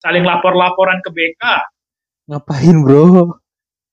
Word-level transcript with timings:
saling 0.00 0.24
lapor-laporan 0.24 0.98
ke 1.04 1.12
BK. 1.12 1.42
Ngapain 2.32 2.76
bro? 2.80 3.36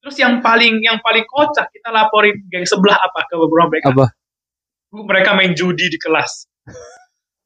Terus 0.02 0.16
yang 0.24 0.40
paling 0.40 0.80
yang 0.80 1.04
paling 1.04 1.28
kocak 1.28 1.68
kita 1.68 1.92
laporin 1.92 2.36
geng 2.48 2.64
sebelah 2.64 2.96
apa 2.96 3.28
ke 3.28 3.36
beberapa 3.36 3.68
BK? 3.76 3.86
Apa? 3.92 4.06
Mereka 4.96 5.36
main 5.36 5.52
judi 5.52 5.92
di 5.92 6.00
kelas. 6.00 6.48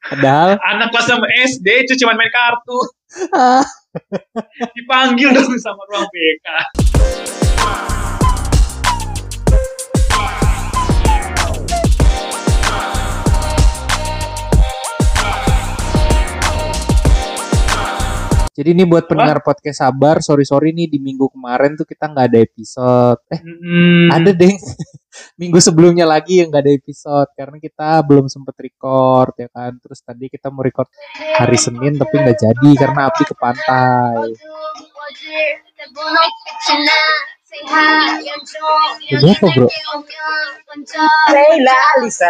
Padahal 0.02 0.62
Anak 0.72 0.94
kelas 0.94 1.06
sama 1.10 1.26
SD 1.26 1.90
itu 1.90 1.94
cuma 2.06 2.14
main 2.14 2.30
kartu. 2.30 2.80
ah, 3.34 3.66
Dipanggil 4.78 5.34
dong 5.34 5.58
sama 5.58 5.82
ruang 5.90 6.06
BK. 6.06 6.48
Jadi 18.62 18.78
ini 18.78 18.86
buat 18.86 19.10
pendengar 19.10 19.42
podcast 19.42 19.82
sabar, 19.82 20.22
sorry 20.22 20.46
sorry 20.46 20.70
nih 20.70 20.86
di 20.86 21.02
minggu 21.02 21.34
kemarin 21.34 21.74
tuh 21.74 21.82
kita 21.82 22.14
nggak 22.14 22.26
ada 22.30 22.40
episode. 22.46 23.18
Eh 23.34 23.42
Hmm, 23.42 24.14
ada 24.14 24.30
deh 24.30 24.54
minggu 25.42 25.58
sebelumnya 25.58 26.06
lagi 26.06 26.46
yang 26.46 26.54
nggak 26.54 26.62
ada 26.62 26.74
episode 26.78 27.30
karena 27.34 27.58
kita 27.58 28.06
belum 28.06 28.30
sempet 28.30 28.54
record 28.62 29.34
ya 29.34 29.50
kan. 29.50 29.74
Terus 29.82 30.06
tadi 30.06 30.30
kita 30.30 30.54
mau 30.54 30.62
record 30.62 30.94
hari 31.42 31.58
Senin 31.58 31.98
tapi 31.98 32.22
nggak 32.22 32.38
jadi 32.38 32.70
karena 32.78 33.10
api 33.10 33.24
ke 33.26 33.34
pantai. 33.34 34.30
Jadi 39.10 39.26
apa 39.26 39.48
bro? 39.58 39.68
Leila 41.34 41.76
Alisa 41.98 42.30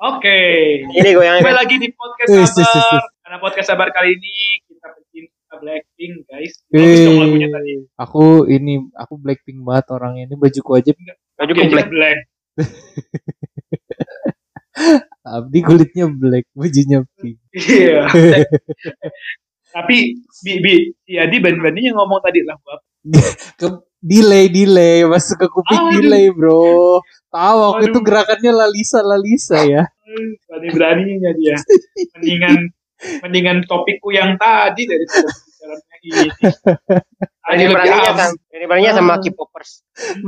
Oke. 0.00 0.40
Ini 0.80 1.08
gue 1.12 1.24
yang 1.28 1.44
Kembali 1.44 1.60
lagi 1.60 1.76
di 1.76 1.92
podcast 1.92 2.32
Wih, 2.32 2.48
sis, 2.48 2.56
sis, 2.56 2.64
sis. 2.64 2.72
sabar. 2.72 3.04
Karena 3.20 3.36
podcast 3.36 3.68
sabar 3.68 3.92
kali 3.92 4.16
ini 4.16 4.32
kita 4.64 4.96
pecinta 4.96 5.54
Blackpink 5.60 6.14
guys. 6.24 6.56
Bagus 6.72 6.98
dong 7.04 7.20
lagunya 7.20 7.48
tadi. 7.52 7.72
Aku 8.00 8.48
ini 8.48 8.80
aku 8.96 9.20
Blackpink 9.20 9.60
banget 9.60 9.92
orangnya 9.92 10.24
ini 10.24 10.40
bajuku 10.40 10.72
aja 10.72 10.96
baju 10.96 11.52
Oke, 11.52 11.60
komplek. 11.60 11.86
Black. 11.92 12.18
Abdi 15.36 15.60
kulitnya 15.60 16.08
black, 16.08 16.48
bajunya 16.56 17.04
pink. 17.20 17.36
Iya. 17.52 18.08
Tapi 19.76 20.16
bi 20.16 20.52
bi 20.64 20.96
si 21.04 21.20
Adi 21.20 21.44
banding-bandingnya 21.44 21.92
ngomong 21.92 22.24
tadi 22.24 22.40
lah 22.40 22.56
Bab. 22.64 22.80
Ke 23.60 23.68
delay 24.00 24.48
delay 24.48 25.04
masuk 25.04 25.36
ke 25.36 25.46
kuping 25.46 25.78
Aduh. 25.78 25.92
delay 26.00 26.26
bro. 26.32 26.98
Tahu 27.30 27.58
aku 27.62 27.74
Aduh. 27.78 27.88
itu 27.92 27.98
gerakannya 28.02 28.52
Lalisa 28.52 29.00
Lalisa 29.00 29.60
ya. 29.62 29.84
Berani-beraninya 30.48 31.30
dia. 31.36 31.56
Mendingan 32.18 32.56
mendingan 33.22 33.56
topikku 33.64 34.10
yang 34.10 34.34
tadi 34.36 34.82
dari 34.84 35.04
ini. 36.00 36.28
Tadi 37.40 37.56
Ini 37.56 37.62
lebih 37.66 37.74
beraninya 37.76 38.12
kan. 38.16 38.30
Ini 38.50 38.64
beraninya 38.66 38.92
sama 38.96 39.12
Ah. 39.14 39.20
K-popers. 39.20 39.70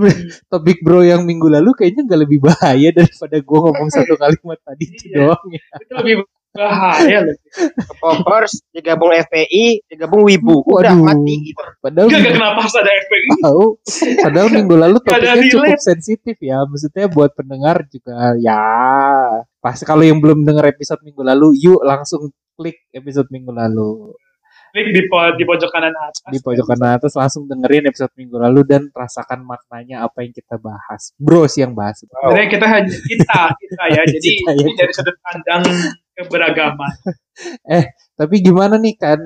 Topik 0.52 0.78
bro 0.80 1.00
yang 1.00 1.24
minggu 1.24 1.48
lalu 1.48 1.72
kayaknya 1.72 2.04
nggak 2.04 2.20
lebih 2.28 2.38
bahaya 2.42 2.88
daripada 2.92 3.36
gua 3.40 3.58
ngomong 3.70 3.88
satu 3.88 4.14
kalimat 4.16 4.58
tadi 4.60 4.84
itu 4.88 5.04
Iya. 5.08 5.16
doang 5.32 5.44
ya. 5.48 5.62
Itu 5.80 5.92
lebih 5.96 6.14
bahaya 6.52 7.18
loh. 7.24 7.36
K-popers 7.82 8.52
digabung 8.70 9.10
FPI, 9.10 9.84
digabung 9.86 10.22
Wibu. 10.22 10.62
Udah 10.62 10.92
Waduh. 10.92 11.04
mati 11.04 11.34
gitu. 11.48 11.62
Padahal 11.80 12.06
Gak, 12.06 12.12
gak 12.12 12.22
minggu, 12.22 12.36
kenapa 12.36 12.58
harus 12.60 12.76
ada 12.76 12.92
FPI. 12.92 13.28
tahu, 13.40 13.64
padahal 14.20 14.48
minggu 14.48 14.74
lalu 14.76 14.96
topiknya 15.00 15.34
cukup 15.48 15.80
sensitif 15.80 16.36
ya. 16.38 16.58
Maksudnya 16.62 17.06
buat 17.08 17.30
pendengar 17.32 17.76
juga 17.88 18.36
ya. 18.36 18.62
Pas 19.58 19.78
kalau 19.80 20.02
yang 20.02 20.18
belum 20.18 20.42
dengar 20.42 20.66
episode 20.66 21.00
minggu 21.00 21.22
lalu, 21.22 21.56
yuk 21.56 21.80
langsung 21.80 22.28
klik 22.54 22.78
episode 22.90 23.26
minggu 23.28 23.50
lalu. 23.50 24.12
Klik 24.72 24.88
di, 24.88 25.04
po- 25.04 25.36
di 25.36 25.44
pojok 25.44 25.68
kanan 25.68 25.92
atas. 25.92 26.32
di 26.32 26.40
pojok 26.40 26.64
kanan 26.64 26.96
atas 26.96 27.12
langsung 27.12 27.44
dengerin 27.44 27.92
episode 27.92 28.08
minggu 28.16 28.40
lalu 28.40 28.64
dan 28.64 28.88
rasakan 28.88 29.44
maknanya 29.44 30.00
apa 30.00 30.24
yang 30.24 30.32
kita 30.32 30.56
bahas. 30.56 31.12
Bros 31.20 31.52
yang 31.60 31.76
bahas. 31.76 32.00
Sebenarnya 32.00 32.48
kita 32.48 32.66
hanya 32.72 32.88
kita 32.88 33.40
kita 33.52 33.84
ya. 33.92 34.02
Jadi 34.16 34.30
Kita 34.32 34.48
ya. 34.48 34.60
ini 34.64 34.72
dari 34.72 34.92
sudut 34.96 35.16
pandang 35.20 35.62
keberagaman. 36.16 36.92
Tapi 38.20 38.34
gimana 38.44 38.76
nih 38.76 38.94
kan 39.00 39.20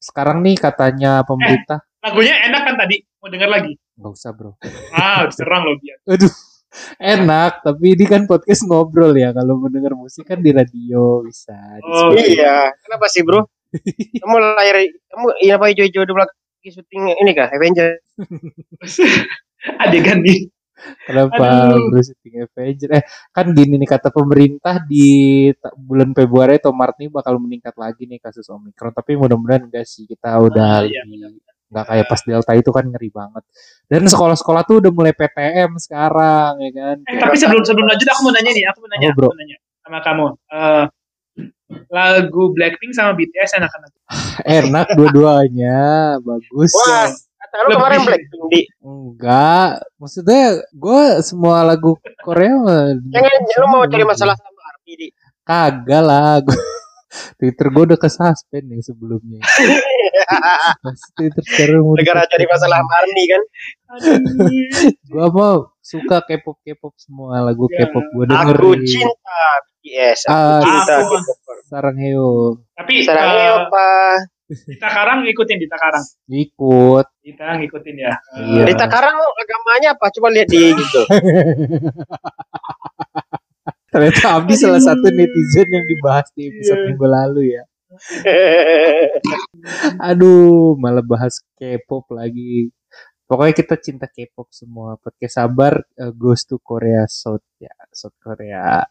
sekarang 0.00 0.44
nih 0.44 0.56
katanya 0.60 1.24
pemerintah 1.24 1.80
Lagunya 2.00 2.32
enak 2.48 2.62
kan 2.64 2.74
tadi? 2.80 2.96
Mau 3.20 3.28
denger 3.28 3.50
lagi? 3.52 3.72
nggak 4.00 4.12
usah 4.16 4.32
bro. 4.32 4.56
Ah, 4.96 5.28
diserang 5.28 5.68
loh 5.68 5.76
dia. 5.76 5.92
Aduh 6.16 6.32
enak 6.96 7.66
tapi 7.66 7.98
ini 7.98 8.06
kan 8.06 8.24
podcast 8.30 8.62
ngobrol 8.64 9.10
ya 9.12 9.34
kalau 9.34 9.58
mendengar 9.58 9.92
musik 9.92 10.24
kan 10.24 10.40
di 10.40 10.54
radio 10.54 11.20
bisa. 11.20 11.52
di 11.76 11.84
Oh, 11.84 12.14
Spotify. 12.14 12.40
Iya. 12.40 12.56
Kenapa 12.80 13.06
sih 13.12 13.20
bro? 13.20 13.44
Kamu 14.24 14.36
layar, 14.58 14.82
kamu 14.82 15.26
ini 15.46 15.50
apa 15.54 15.64
hijau-hijau 15.70 16.02
di 16.02 16.10
belakang 16.16 16.38
syuting 16.66 17.02
ini 17.22 17.32
kah? 17.36 17.48
Avenger. 17.54 18.02
Adegan 19.78 20.24
nih. 20.26 20.50
Kenapa 21.04 21.44
Aduh. 21.76 22.02
syuting 22.02 22.46
Avenger? 22.46 22.90
Eh 23.00 23.04
kan 23.34 23.46
gini 23.52 23.74
nih 23.80 23.88
kata 23.88 24.08
pemerintah 24.10 24.82
di 24.84 25.48
bulan 25.76 26.12
Februari 26.16 26.58
atau 26.60 26.72
Maret 26.72 26.96
nih 27.00 27.10
bakal 27.12 27.36
meningkat 27.40 27.74
lagi 27.76 28.06
nih 28.06 28.18
kasus 28.20 28.46
Omikron. 28.48 28.92
Tapi 28.94 29.16
mudah-mudahan 29.16 29.68
enggak 29.68 29.84
sih 29.86 30.06
kita 30.08 30.38
udah 30.40 30.82
Ah, 30.82 30.86
iya, 30.86 31.02
nggak 31.70 31.86
kayak 31.86 32.06
pas 32.10 32.20
Delta 32.26 32.52
itu 32.58 32.70
kan 32.74 32.84
ngeri 32.90 33.10
banget. 33.14 33.44
Dan 33.86 34.02
sekolah-sekolah 34.10 34.62
tuh 34.66 34.82
udah 34.82 34.90
mulai 34.90 35.14
PTM 35.14 35.78
sekarang 35.78 36.58
ya 36.58 36.70
kan. 36.74 36.96
Eh, 37.06 37.16
tapi 37.18 37.36
sebelum 37.38 37.62
sebelum 37.62 37.86
lanjut 37.86 38.08
aku 38.10 38.20
mau 38.26 38.32
nanya 38.34 38.50
nih, 38.50 38.64
aku 38.66 38.78
mau 38.82 38.90
nanya, 38.90 39.08
bro? 39.14 39.28
aku 39.30 39.34
mau 39.34 39.40
nanya 39.40 39.56
sama 39.86 39.98
kamu. 40.02 40.26
Eh, 40.50 40.84
lagu 41.90 42.42
Blackpink 42.54 42.92
sama 42.94 43.14
BTS 43.14 43.58
enakan 43.58 43.86
aja. 43.86 43.98
Enak 44.42 44.86
dua-duanya, 44.98 45.78
bagus. 46.22 46.74
Wah, 46.74 47.06
lu 47.60 47.70
kemarin. 47.72 47.98
Blackpink 48.00 48.44
di. 48.46 48.60
Enggak, 48.80 49.68
maksudnya 49.96 50.42
gue 50.70 51.02
semua 51.20 51.62
lagu 51.62 51.94
Korea 52.18 52.54
mah 52.54 52.94
Jangan 53.04 53.32
lu 53.56 53.66
mau 53.68 53.82
cari 53.84 54.04
masalah 54.04 54.34
sama 54.34 54.60
Arti 54.68 54.92
di. 54.94 55.06
kagak 55.40 56.02
lah. 56.02 56.38
Gua- 56.40 56.54
Twitter 57.36 57.66
gue 57.68 57.84
udah 57.84 57.98
kesuspend 57.98 58.64
nih 58.66 58.80
sebelumnya. 58.80 59.42
Pas 60.84 61.00
Twitter 61.12 61.42
sekarang 61.42 61.82
Negara 61.92 62.22
cari 62.24 62.46
masalah 62.46 62.78
sama 62.78 62.92
Arni 62.96 63.24
kan. 63.26 63.42
Gue 65.02 65.26
mau 65.28 65.54
suka 65.80 66.22
K-pop 66.22 66.62
K-pop 66.62 66.94
semua 66.94 67.42
lagu 67.42 67.66
Ya. 67.66 67.82
K-pop 67.82 68.04
gue 68.06 68.24
Aku 68.24 68.30
dengerin. 68.30 68.80
cinta 68.84 69.42
BTS. 69.74 70.20
Aku 70.24 70.32
Ah, 70.32 70.60
cinta 70.62 70.94
aku-. 70.98 71.22
Sarang 71.66 71.98
Heo 71.98 72.30
Tapi 72.72 72.94
Sarangnya 73.00 73.42
eh, 73.44 73.50
apa? 73.60 73.88
Dita 74.50 74.88
Karang 74.90 75.22
ngikutin 75.22 75.56
Dita 75.62 75.78
Karang. 75.78 76.02
ikut. 76.26 77.06
Dita 77.22 77.54
ngikutin 77.54 77.94
ya. 77.96 78.12
Iya. 78.34 78.62
Di 78.66 78.74
Takarang 78.74 79.14
agamanya 79.14 79.94
apa? 79.94 80.10
Coba 80.10 80.28
lihat 80.34 80.50
di 80.50 80.58
gitu. 80.80 81.02
Ternyata 83.90 84.38
Abdi 84.38 84.54
salah 84.54 84.78
satu 84.78 85.10
netizen 85.10 85.66
yang 85.70 85.86
dibahas 85.86 86.30
di 86.34 86.46
episode 86.46 86.78
Iya. 86.78 86.86
minggu 86.94 87.06
lalu 87.06 87.42
ya. 87.58 87.62
Aduh, 90.10 90.78
malah 90.78 91.02
bahas 91.02 91.42
K-pop 91.58 92.06
lagi. 92.14 92.70
Pokoknya 93.26 93.54
kita 93.54 93.74
cinta 93.78 94.06
K-pop 94.06 94.50
semua. 94.50 94.98
Podcast 94.98 95.38
sabar 95.38 95.82
eh, 95.94 96.10
goes 96.14 96.46
to 96.46 96.58
Korea 96.58 97.06
South 97.06 97.46
ya, 97.58 97.70
South 97.90 98.16
Korea. 98.22 98.86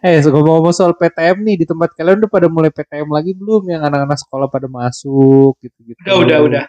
Eh, 0.00 0.18
so, 0.24 0.32
ngomong-ngomong 0.32 0.72
soal 0.72 0.96
PTM 0.96 1.44
nih 1.44 1.56
di 1.62 1.66
tempat 1.68 1.92
kalian 1.92 2.24
udah 2.24 2.30
pada 2.32 2.48
mulai 2.48 2.72
PTM 2.72 3.08
lagi 3.12 3.36
belum? 3.36 3.68
Yang 3.68 3.82
anak-anak 3.86 4.18
sekolah 4.18 4.46
pada 4.48 4.66
masuk 4.66 5.60
gitu-gitu. 5.60 6.00
Udah, 6.04 6.16
udah, 6.20 6.38
udah. 6.44 6.64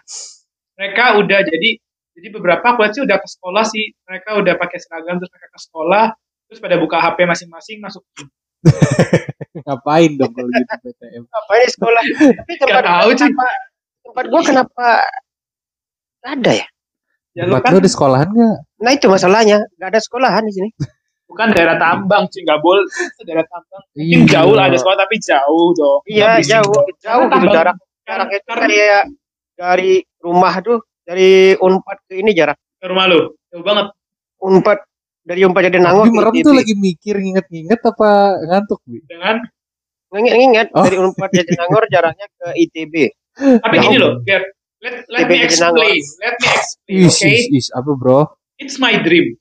Mereka 0.76 1.04
udah 1.20 1.40
jadi 1.44 1.70
jadi 2.12 2.28
beberapa 2.28 2.64
aku 2.76 2.84
lihat 2.84 2.92
sih 2.92 3.02
udah 3.02 3.16
ke 3.18 3.28
sekolah 3.28 3.64
sih. 3.64 3.84
Mereka 4.04 4.30
udah 4.36 4.54
pakai 4.60 4.78
seragam 4.78 5.16
terus 5.16 5.32
mereka 5.32 5.48
ke 5.48 5.60
sekolah 5.60 6.04
terus 6.48 6.60
pada 6.60 6.76
buka 6.76 6.96
HP 7.00 7.18
masing-masing 7.24 7.80
masuk. 7.80 8.04
Ngapain 9.66 10.10
dong 10.20 10.32
kalau 10.36 10.48
gitu 10.52 10.76
PTM? 10.84 11.22
apa 11.28 11.52
ini 11.56 11.68
sekolah? 11.72 12.02
Tapi 12.36 12.52
tempat 12.60 12.72
Gak 12.72 12.84
tahu 12.84 13.08
sih. 13.10 13.18
kenapa, 13.32 13.46
tempat 14.04 14.24
gua 14.28 14.42
kenapa 14.44 14.88
ada 16.22 16.52
ya? 16.52 16.66
Ya 17.32 17.48
lu 17.48 17.56
Tempat 17.56 17.64
kan 17.64 17.72
lu 17.72 17.80
di 17.80 17.90
sekolahan 17.90 18.28
nggak? 18.28 18.56
Nah 18.84 18.90
itu 18.92 19.06
masalahnya, 19.08 19.58
nggak 19.80 19.88
ada 19.88 20.00
sekolahan 20.04 20.44
di 20.44 20.52
sini. 20.52 20.68
Bukan 21.32 21.48
daerah 21.50 21.76
tambang 21.76 22.28
sih 22.28 22.40
nggak 22.40 22.60
boleh 22.60 22.84
daerah 23.22 23.46
tambang. 23.46 23.82
Mungkin 23.90 24.20
Iya. 24.20 24.28
jauh 24.30 24.52
lah 24.52 24.64
ada 24.68 24.76
sekolah 24.76 24.98
tapi 25.00 25.16
jauh 25.18 25.68
dong. 25.72 26.00
Iya 26.04 26.30
jauh, 26.38 26.76
jauh 26.98 27.24
gitu 27.26 27.46
jarak. 27.48 27.76
Jarak 28.02 28.28
itu 28.30 28.52
kayak 28.52 29.02
dari 29.52 29.92
rumah 30.18 30.52
tuh 30.60 30.78
dari 31.02 31.30
Unpad 31.54 31.98
ke 32.04 32.14
ini 32.14 32.30
jarak. 32.30 32.60
ke 32.76 32.84
rumah 32.84 33.06
lu 33.06 33.32
jauh 33.48 33.62
banget. 33.62 33.86
Unpad 34.38 34.78
dari 35.22 35.40
Unpad 35.40 35.62
jadi 35.64 35.78
Nangor. 35.78 36.04
Abdi 36.04 36.12
merem 36.12 36.34
tuh 36.42 36.52
lagi 36.52 36.74
mikir 36.74 37.14
nginget-nginget 37.16 37.80
apa 37.80 38.10
ngantuk, 38.44 38.82
Bi? 38.84 39.00
dengan 39.02 39.38
Ingat-ingat 40.10 40.66
Oh. 40.72 40.84
dari 40.84 40.96
Unpad 40.98 41.30
jadi 41.38 41.52
Nangor 41.56 41.88
jaraknya 41.88 42.26
ke 42.28 42.46
ITB. 42.58 42.94
tapi 43.32 43.74
Jauh. 43.74 43.84
gini 43.86 43.96
loh 43.96 44.20
Gap. 44.20 44.44
let 44.82 44.94
let 45.08 45.24
me 45.24 45.40
explain 45.40 46.02
let 46.20 46.34
me 46.36 46.48
explain 46.50 47.00
Is, 47.00 47.16
oke 47.16 47.24
is, 47.24 47.42
is. 47.48 47.66
Apa 47.72 47.90
bro? 47.94 48.28
it's 48.58 48.76
my 48.76 48.92
dream 48.98 49.40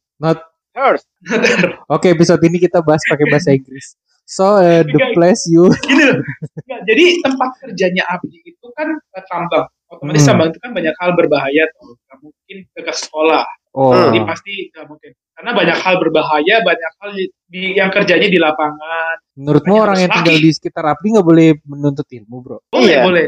Earth. 0.73 1.03
Oke, 1.93 2.07
episode 2.09 2.41
ini 2.43 2.57
kita 2.57 2.79
bahas 2.79 3.03
pakai 3.05 3.25
bahasa 3.27 3.51
Inggris. 3.51 3.95
So 4.23 4.55
uh, 4.55 4.79
the 4.81 4.95
Enggak. 4.95 5.11
place 5.11 5.43
you 5.45 5.67
Gini 5.83 6.03
loh. 6.07 6.23
Enggak, 6.63 6.81
jadi 6.87 7.05
tempat 7.19 7.49
kerjanya 7.59 8.03
Abdi 8.07 8.39
itu 8.45 8.67
kan 8.73 8.87
eh, 8.95 9.23
tambang. 9.27 9.67
Otomatis 9.91 10.23
Hmm. 10.23 10.29
tambang 10.31 10.47
itu 10.55 10.59
kan 10.63 10.71
banyak 10.71 10.95
hal 10.95 11.09
berbahaya 11.13 11.63
tuh. 11.75 11.99
Nggak 11.99 12.17
mungkin 12.23 12.57
ke 12.71 12.93
sekolah. 12.95 13.43
Oh. 13.71 13.91
Jadi 13.91 14.19
pasti 14.23 14.53
nggak 14.71 14.85
mungkin. 14.87 15.11
Karena 15.31 15.51
banyak 15.51 15.77
hal 15.79 15.95
berbahaya, 15.97 16.55
banyak 16.61 16.91
hal 17.01 17.09
di, 17.49 17.61
yang 17.75 17.89
kerjanya 17.89 18.29
di 18.29 18.39
lapangan. 18.39 19.15
Menurutmu 19.35 19.73
orang 19.75 19.97
yang 19.99 20.11
tinggal 20.13 20.37
laki. 20.37 20.45
di 20.47 20.51
sekitar 20.53 20.83
Abdi 20.87 21.07
nggak 21.11 21.27
boleh 21.27 21.47
menuntut 21.65 22.07
ilmu, 22.07 22.35
bro? 22.39 22.57
Boleh, 22.69 22.87
Iya. 22.87 23.01
boleh. 23.03 23.25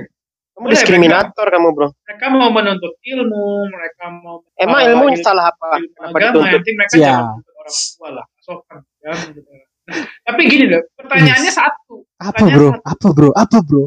Kamu 0.53 0.69
Boleh, 0.69 0.77
diskriminator 0.77 1.47
kamu 1.49 1.69
bro. 1.73 1.87
Mereka 2.05 2.25
mau 2.29 2.49
menuntut 2.53 2.93
ilmu, 3.01 3.45
mereka 3.73 4.05
mau 4.13 4.45
Emang 4.53 4.85
uh, 4.85 4.89
ilmu 4.93 5.05
ilmu 5.09 5.17
salah 5.25 5.49
apa? 5.49 5.81
ilmu 5.81 5.89
Kenapa 5.97 6.13
agama, 6.13 6.21
yang 6.21 6.33
dituntut? 6.33 6.53
penting 6.61 6.75
mereka 6.77 6.93
Ya. 6.93 7.01
jangan 7.01 7.25
menuntut 7.25 7.53
orang 7.57 7.73
tua 7.73 8.09
lah. 8.13 8.25
Sopan. 8.37 8.77
Ya, 9.01 9.11
gitu. 9.33 9.49
Nah, 9.83 9.97
tapi 10.23 10.41
gini 10.47 10.65
loh, 10.69 10.81
pertanyaannya 10.95 11.51
satu. 11.51 11.95
Apa, 12.21 12.43
bro? 12.47 12.69
satu. 12.69 12.81
Apa, 12.85 13.07
bro? 13.11 13.29
Apa, 13.35 13.57
bro? 13.65 13.83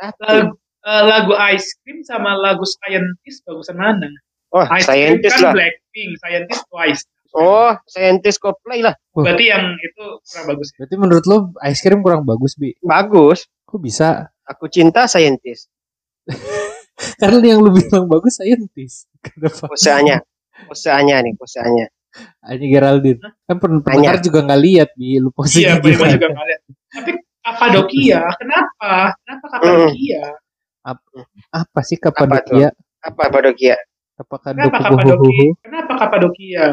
Lagu, 0.00 0.50
eh, 0.82 1.02
lagu 1.04 1.32
Ice 1.54 1.68
Cream 1.84 2.00
sama 2.02 2.34
lagu 2.34 2.64
Scientist 2.64 3.44
bagusan 3.44 3.76
mana? 3.76 4.08
Oh, 4.48 4.64
Ice 4.64 4.88
Cream 4.88 5.20
scientist 5.20 5.36
kan 5.36 5.44
lah. 5.44 5.52
Blackpink, 5.60 6.10
Scientist 6.24 6.62
Twice. 6.72 7.02
Oh, 7.36 7.76
scientist 7.84 8.40
Coldplay 8.40 8.80
lah. 8.80 8.96
Berarti 9.12 9.44
yang 9.52 9.76
itu 9.76 10.04
kurang 10.24 10.46
bagus. 10.48 10.72
Berarti 10.72 10.94
menurut 10.96 11.24
lo 11.28 11.36
ice 11.60 11.84
cream 11.84 12.00
kurang 12.00 12.24
bagus, 12.24 12.56
Bi? 12.56 12.72
Bagus. 12.80 13.44
Kok 13.68 13.76
bisa? 13.78 14.32
Aku 14.48 14.64
cinta 14.72 15.04
scientist. 15.04 15.68
Karena 17.20 17.38
yang 17.46 17.60
lu 17.62 17.70
bilang 17.70 18.04
bagus 18.06 18.38
scientist. 18.38 19.06
Kenapa? 19.22 19.70
Poseannya. 19.70 20.18
Poseannya 20.66 21.16
nih, 21.22 21.34
poseannya. 21.38 21.86
Hanya 22.42 22.66
Geraldine. 22.66 23.18
Kan 23.46 23.56
pen- 23.62 23.82
pendengar 23.84 24.18
juga 24.18 24.42
nggak 24.42 24.60
lihat, 24.60 24.88
Bi. 24.98 25.22
Lu 25.22 25.30
posisi 25.30 25.62
Iya, 25.62 25.78
gimana? 25.78 26.18
juga 26.18 26.28
ngeliat. 26.34 26.60
Tapi 26.90 27.10
Kapadokia, 27.38 28.20
kenapa? 28.42 28.92
Kenapa 29.22 29.46
Kapadokia? 29.48 30.22
Apa 31.52 31.80
sih 31.80 31.96
Apa 31.96 32.10
Kapadokia? 32.10 32.68
Apa 32.98 33.22
Padokia? 33.30 33.76
Apakah 34.18 34.50
Kenapa 34.50 34.78
Dokuhuhu? 34.82 34.98
Kapadokia? 34.98 35.46
Kenapa 35.62 35.92
Kapadokia? 35.94 36.66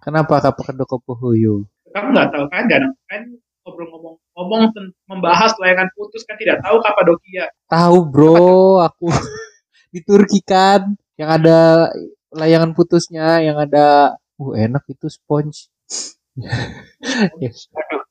Kenapa 0.00 0.34
Kapadokuhuyu? 0.40 1.54
Kamu 1.92 2.08
nggak 2.16 2.28
tahu 2.32 2.44
kan? 2.48 2.64
Dan 2.70 2.82
kan 3.04 3.20
ngobrol 3.60 3.86
ngomong 4.32 4.72
membahas 5.04 5.52
layangan 5.60 5.92
putus 5.92 6.24
kan 6.24 6.40
tidak 6.40 6.64
tahu 6.64 6.80
Kapadokia. 6.80 7.52
Tahu, 7.68 7.96
bro. 8.08 8.80
Aku 8.80 9.12
di 9.90 10.00
Turki 10.00 10.40
kan 10.40 10.94
yang 11.14 11.30
ada 11.30 11.90
layangan 12.30 12.72
putusnya, 12.72 13.42
yang 13.42 13.58
ada 13.58 14.14
uh 14.38 14.52
enak 14.54 14.86
itu 14.88 15.10
sponge. 15.10 15.66
Aduh, 16.40 17.52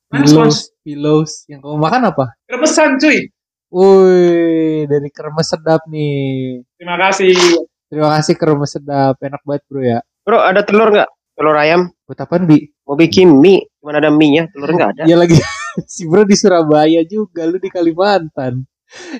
mana 0.09 0.25
Pillows, 0.25 0.57
pillows. 0.81 1.31
Yang 1.45 1.59
kamu 1.63 1.77
makan 1.77 2.01
apa? 2.09 2.25
Remesan 2.45 2.97
cuy. 2.97 3.29
Woi, 3.69 4.89
dari 4.89 5.09
kremes 5.13 5.45
sedap 5.45 5.85
nih. 5.85 6.65
Terima 6.75 6.97
kasih. 6.97 7.37
Terima 7.85 8.09
kasih 8.17 8.33
kremes 8.33 8.73
sedap. 8.73 9.21
Enak 9.21 9.41
banget, 9.45 9.63
bro 9.69 9.81
ya. 9.81 9.99
Bro, 10.25 10.41
ada 10.41 10.65
telur 10.65 10.89
nggak? 10.89 11.09
Telur 11.37 11.55
ayam? 11.55 11.93
Buat 12.03 12.25
apaan, 12.25 12.49
Bi? 12.49 12.73
Mau 12.83 12.97
bikin 12.97 13.29
mie? 13.37 13.69
Gimana 13.77 14.01
ada 14.01 14.09
mie-nya? 14.09 14.49
Telur 14.49 14.73
nggak 14.73 14.89
ada. 14.97 15.03
Dia 15.05 15.13
lagi 15.15 15.37
si 15.93 16.09
bro 16.09 16.25
di 16.25 16.33
Surabaya 16.33 17.05
juga, 17.05 17.45
lu 17.45 17.61
di 17.61 17.69
Kalimantan. 17.69 18.65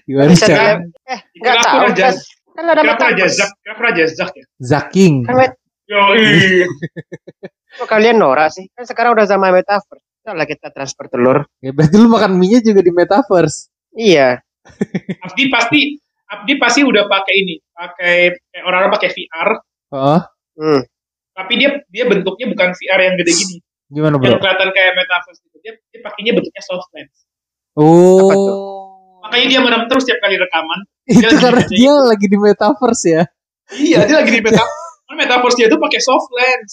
Gimana 0.04 0.34
cara? 0.34 0.82
dia- 0.82 0.82
Eh, 1.06 1.20
nggak 1.38 1.56
tahu 1.62 1.86
kan? 1.94 2.14
Kan 2.60 2.68
Raja 2.68 2.84
metaverse. 2.84 3.40
Zak, 3.40 3.52
aku 3.64 3.80
Raja 3.80 4.04
Zak 4.06 4.32
ya. 4.36 4.46
Zaking. 4.60 5.24
Kan 5.24 5.36
met- 5.38 5.56
Yoi. 5.88 6.68
kok 7.80 7.88
kalian 7.88 8.20
norak 8.20 8.52
sih? 8.52 8.68
Kan 8.70 8.84
sekarang 8.84 9.16
udah 9.16 9.24
zaman 9.24 9.56
metaverse. 9.56 10.04
Lah 10.28 10.44
kita 10.44 10.68
transfer 10.70 11.08
telur. 11.08 11.48
Ya 11.58 11.72
berarti 11.72 11.96
lu 11.96 12.06
makan 12.06 12.36
mie-nya 12.36 12.60
juga 12.62 12.84
di 12.84 12.92
metaverse. 12.92 13.72
Iya. 13.96 14.44
Abdi 15.26 15.48
pasti 15.48 15.96
Abdi 16.28 16.54
pasti 16.60 16.84
udah 16.84 17.08
pakai 17.08 17.34
ini, 17.34 17.58
pakai 17.72 18.38
kayak 18.46 18.64
orang-orang 18.64 18.92
pakai 18.94 19.10
VR, 19.10 19.50
Oh, 19.90 20.22
Hmm. 20.54 20.86
tapi 21.34 21.58
dia 21.58 21.82
dia 21.90 22.06
bentuknya 22.06 22.46
bukan 22.46 22.78
VR 22.78 23.02
yang 23.02 23.16
gede 23.18 23.34
gini, 23.34 23.56
gimana, 23.90 24.22
yang 24.22 24.38
Bro? 24.38 24.44
kelihatan 24.44 24.70
kayak 24.70 24.94
metaverse 24.94 25.42
gitu. 25.42 25.58
Dia, 25.64 25.74
dia 25.90 26.00
pakainya 26.06 26.38
bentuknya 26.38 26.62
soft 26.62 26.86
lens. 26.94 27.26
Oh. 27.74 29.18
Makanya 29.26 29.46
dia 29.50 29.60
menang 29.60 29.90
terus 29.90 30.06
tiap 30.06 30.22
kali 30.22 30.38
rekaman. 30.38 30.80
Itu 31.10 31.26
dia 31.26 31.30
lagi 31.34 31.42
karena 31.42 31.62
kerja 31.66 31.76
dia 31.76 31.94
lagi 32.06 32.26
di 32.30 32.38
metaverse 32.38 33.06
ya. 33.10 33.24
Iya, 33.70 34.00
dia 34.06 34.16
lagi 34.22 34.32
di 34.32 34.42
metaverse. 34.46 34.86
Karena 35.10 35.16
metaverse 35.26 35.58
dia 35.58 35.68
tuh 35.74 35.80
pakai 35.82 36.00
soft 36.00 36.30
lens. 36.38 36.72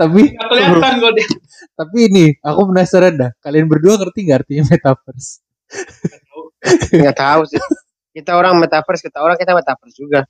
Tapi 0.00 0.32
nggak 0.32 0.48
kelihatan 0.48 0.94
kalau 0.96 1.12
dia 1.12 1.28
tapi 1.76 1.98
ini 2.08 2.24
aku 2.40 2.60
penasaran 2.72 3.14
dah. 3.20 3.30
Kalian 3.44 3.68
berdua 3.68 4.00
ngerti 4.00 4.24
nggak 4.24 4.38
artinya 4.44 4.64
metaverse? 4.72 5.30
Nggak 6.96 7.16
tahu 7.16 7.42
sih. 7.44 7.60
Kita 8.16 8.34
orang 8.34 8.56
metaverse, 8.56 9.04
kita 9.04 9.20
orang 9.20 9.36
kita 9.36 9.52
metaverse 9.52 9.96
juga. 9.96 10.24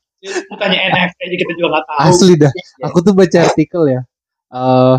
bukannya 0.50 0.78
NFT 0.90 1.18
aja 1.30 1.36
kita 1.46 1.52
juga 1.54 1.68
nggak 1.78 1.86
tahu. 1.86 1.98
Asli 2.10 2.34
dah. 2.34 2.50
Iya. 2.50 2.84
Aku 2.90 2.98
tuh 3.06 3.14
baca 3.14 3.38
artikel 3.38 3.82
ya. 3.86 4.00
Eh 4.50 4.96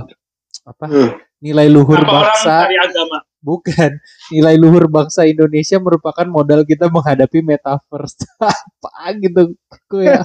apa? 0.64 0.86
Hmm. 0.88 1.12
Nilai 1.44 1.68
luhur 1.72 2.00
Kenapa 2.00 2.12
orang 2.12 2.24
bangsa 2.36 2.56
cari 2.68 2.78
agama? 2.80 3.18
Bukan. 3.40 3.92
Nilai 4.36 4.56
luhur 4.60 4.92
bangsa 4.92 5.24
Indonesia 5.24 5.80
merupakan 5.80 6.28
modal 6.28 6.68
kita 6.68 6.92
menghadapi 6.92 7.40
metaverse. 7.40 8.28
Apa 8.44 9.16
gitu 9.16 9.56
aku 9.72 10.04
ya. 10.04 10.20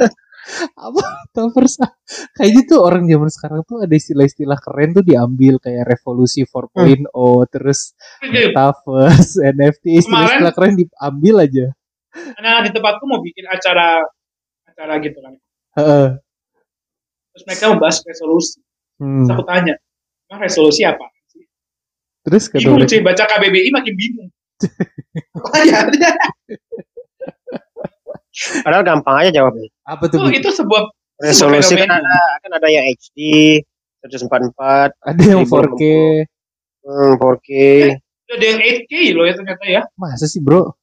Apa 0.75 1.01
metaverse? 1.01 1.79
Kayaknya 2.35 2.63
tuh 2.69 2.79
orang 2.83 3.07
zaman 3.07 3.31
sekarang 3.31 3.61
tuh 3.65 3.87
ada 3.87 3.95
istilah-istilah 3.95 4.59
keren 4.61 4.91
tuh 4.93 5.05
diambil 5.07 5.63
kayak 5.63 5.87
revolusi 5.89 6.43
4.0 6.45 7.09
terus 7.49 7.95
metaverse, 8.21 9.41
NFT, 9.55 10.05
istilah-istilah 10.05 10.53
keren 10.53 10.75
diambil 10.77 11.35
aja. 11.47 11.67
Karena 12.15 12.63
di 12.63 12.71
tempatku 12.71 13.05
mau 13.09 13.19
bikin 13.23 13.47
acara 13.47 14.03
acara 14.69 14.99
gitu 15.03 15.19
kan. 15.23 15.35
Heeh. 15.79 16.07
Terus 17.35 17.43
mereka 17.51 17.65
membahas 17.75 17.97
resolusi. 18.07 18.59
Hmm. 18.99 19.27
Terus 19.27 19.31
aku 19.35 19.45
tanya, 19.47 19.75
resolusi 20.39 20.83
apa? 20.87 21.14
Terus 22.25 22.49
kata 22.49 22.61
Bingung 22.65 22.81
mereka, 22.81 22.91
cuy, 22.91 23.01
baca 23.05 23.25
KBBI 23.29 23.69
makin 23.71 23.95
bingung. 23.95 24.29
Tanya, 25.53 25.79
Padahal 28.65 28.83
gampang 28.83 29.17
aja 29.23 29.31
jawabnya. 29.31 29.69
apa 29.85 30.05
tuh? 30.11 30.19
itu, 30.19 30.27
Bi? 30.33 30.39
itu 30.43 30.51
sebuah 30.51 30.91
Resolusi 31.15 31.79
kan 31.79 31.87
ada 31.87 32.17
kan 32.43 32.51
ada 32.59 32.67
yang 32.67 32.83
HD 32.91 33.19
144, 34.03 34.91
Ada 34.91 35.23
yang 35.23 35.47
1080. 35.47 35.47
4K. 35.47 35.83
hmm, 36.83 37.13
4K. 37.23 37.51
udah 38.25 38.35
ada 38.35 38.45
yang 38.45 38.59
8K 38.59 38.93
loh 39.15 39.25
ya 39.25 39.33
ternyata 39.39 39.65
ya. 39.71 39.83
Masa 39.95 40.27
sih, 40.27 40.43
Bro? 40.43 40.75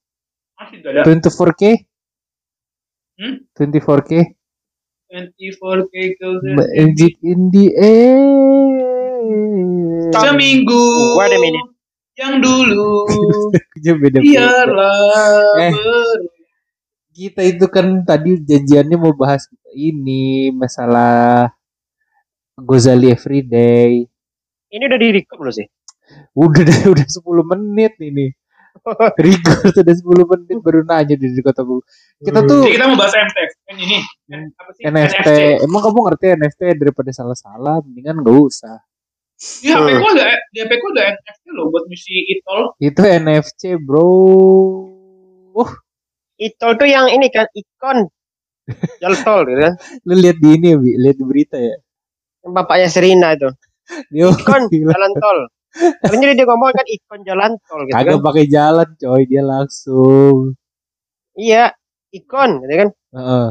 Masih 0.55 0.79
ada 0.87 1.03
24K? 1.03 1.63
Hmm? 3.19 3.35
24K? 3.54 4.11
24K 5.11 5.95
golden. 6.16 6.56
Magic 6.56 7.13
in 7.27 7.51
the 7.51 7.66
air. 7.75 8.31
Seminggu. 10.19 10.83
Gua 11.15 11.25
ada 11.30 11.37
minit. 11.39 11.65
Yang 12.19 12.33
dulu 12.44 12.91
beda 14.03 14.18
biarlah 14.19 15.57
Eh. 15.63 15.73
kita 17.11 17.41
itu 17.44 17.65
kan 17.71 18.03
tadi 18.06 18.39
janjiannya 18.39 18.97
mau 18.99 19.15
bahas 19.15 19.47
ini 19.73 20.51
masalah 20.51 21.49
Gozali 22.59 23.09
Everyday. 23.09 24.06
Ini 24.71 24.83
udah 24.87 24.99
direkam 24.99 25.39
belum 25.41 25.56
sih? 25.56 25.68
Udah 26.35 26.61
deh, 26.63 26.80
udah 26.94 27.06
10 27.07 27.51
menit 27.51 27.95
ini. 27.99 28.27
Record 29.23 29.75
udah 29.75 29.95
10 29.95 30.31
menit 30.31 30.57
baru 30.63 30.80
nanya 30.87 31.15
di 31.19 31.27
di 31.27 31.41
kota 31.44 31.63
gue. 31.65 31.83
Kita 32.23 32.39
tuh 32.47 32.63
Jadi 32.63 32.75
kita 32.80 32.85
mau 32.87 32.97
bahas 32.99 33.13
MTF. 33.18 33.51
Kan 33.68 33.75
ini. 33.75 33.99
Kan 34.31 34.41
apa 34.56 34.69
sih? 34.75 34.83
NFT. 34.87 35.27
Emang 35.68 35.81
kamu 35.83 35.99
ngerti 36.07 36.25
NFT 36.39 36.61
daripada 36.80 37.11
salah-salah, 37.11 37.83
mendingan 37.83 38.23
gak 38.23 38.37
usah. 38.39 38.77
Di 39.42 39.74
HP 39.74 39.88
ku 39.98 40.06
ada 40.14 40.38
di 40.54 40.57
HP 40.62 40.71
ku 40.78 40.88
ada 40.94 41.18
NFT 41.18 41.45
loh 41.57 41.74
buat 41.74 41.90
misi 41.90 42.14
Itol. 42.30 42.78
Itu 42.78 43.02
NFC, 43.02 43.74
bro. 43.81 44.06
Uh, 45.57 45.71
Itol 46.38 46.78
tuh 46.78 46.86
yang 46.86 47.10
ini 47.10 47.26
kan 47.33 47.50
ikon 47.50 48.06
jalan 49.02 49.19
tol 49.26 49.42
gitu 49.50 49.62
kan. 49.66 49.74
lu 50.07 50.14
lihat 50.21 50.38
di 50.38 50.50
ini 50.54 50.68
ya, 50.69 50.78
Bi, 50.78 50.92
lihat 50.94 51.18
di 51.18 51.26
berita 51.26 51.57
ya. 51.57 51.76
Yang 52.45 52.54
Bapaknya 52.54 52.88
Serina 52.94 53.33
itu. 53.33 53.50
Dia 54.14 54.30
Ikon 54.30 54.62
bilang, 54.69 54.94
jalan 54.94 55.14
tol. 55.18 55.40
Ternyata 55.71 56.36
dia 56.36 56.45
ngomong 56.45 56.71
kan 56.76 56.83
ikon 56.83 57.21
jalan 57.24 57.52
tol 57.64 57.81
gitu 57.88 57.95
kan. 57.95 58.04
kagak 58.04 58.19
pakai 58.28 58.45
jalan, 58.52 58.88
coy, 59.00 59.24
dia 59.24 59.40
langsung. 59.40 60.60
Iya, 61.31 61.71
ikon 62.12 62.60
gitu 62.60 62.74
kan. 62.76 62.90
Heeh. 63.16 63.48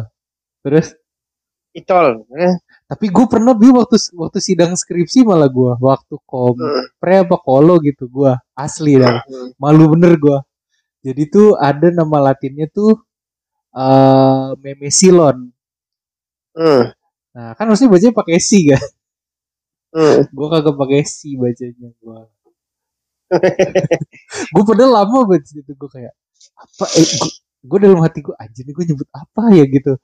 Terus 0.60 0.86
Itol. 1.72 2.24
gitu 2.28 2.36
kan. 2.36 2.54
Tapi 2.90 3.06
gue 3.06 3.22
pernah 3.24 3.54
bi 3.54 3.70
waktu 3.70 3.94
waktu 4.18 4.38
sidang 4.42 4.74
skripsi 4.74 5.22
malah 5.22 5.46
gue 5.46 5.78
waktu 5.78 6.14
kom 6.26 6.58
Hmm. 6.58 6.90
pre 6.98 7.22
apa 7.22 7.38
kolo 7.38 7.78
gitu 7.78 8.10
gue 8.10 8.34
asli 8.52 8.98
dah 8.98 9.22
Hmm. 9.22 9.54
malu 9.56 9.94
bener 9.94 10.18
gue. 10.18 10.38
Jadi 11.00 11.22
tuh 11.28 11.54
ada 11.54 11.88
nama 11.88 12.18
latinnya 12.26 12.66
tuh 12.66 12.98
eh 13.70 14.48
memesilon. 14.58 15.54
Hmm. 16.50 16.90
Nah 17.30 17.54
kan 17.54 17.64
harusnya 17.64 17.86
bacanya 17.88 18.10
pakai 18.12 18.42
si 18.42 18.66
kan. 18.66 18.82
Hmm. 19.90 20.26
Gue 20.28 20.46
kagak 20.48 20.74
pakai 20.74 21.06
si 21.06 21.34
bacanya 21.34 21.94
gue. 21.94 22.18
gue 24.50 24.62
padahal 24.64 24.92
lama 24.92 25.18
banget 25.24 25.46
gitu 25.54 25.70
gue 25.70 25.86
kayak 25.88 26.10
apa 26.56 26.84
eh 26.98 27.06
gue 27.62 27.78
dalam 27.78 28.02
hati 28.02 28.18
gue 28.20 28.34
anjir 28.34 28.66
nih 28.66 28.74
gue 28.74 28.84
nyebut 28.90 29.08
apa 29.12 29.42
ya 29.52 29.64
gitu 29.64 29.94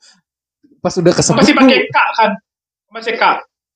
pas 0.78 0.94
udah 0.94 1.10
kesebut 1.10 1.42
Masih 1.42 1.54
pakai 1.54 1.78
gua- 1.80 1.90
K 1.90 1.98
kan? 2.14 2.30
Masih 2.88 3.14
K. 3.14 3.24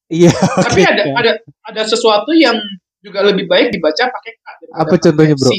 iya 0.08 0.32
Tapi 0.34 0.80
ada 0.82 1.02
ada 1.12 1.32
ada 1.64 1.82
sesuatu 1.84 2.30
yang 2.32 2.56
juga 2.98 3.22
lebih 3.22 3.46
baik 3.46 3.70
dibaca 3.70 4.04
pakai 4.06 4.32
K. 4.34 4.46
Apa 4.72 4.94
contohnya, 4.96 5.34
bro? 5.34 5.50
C. 5.50 5.54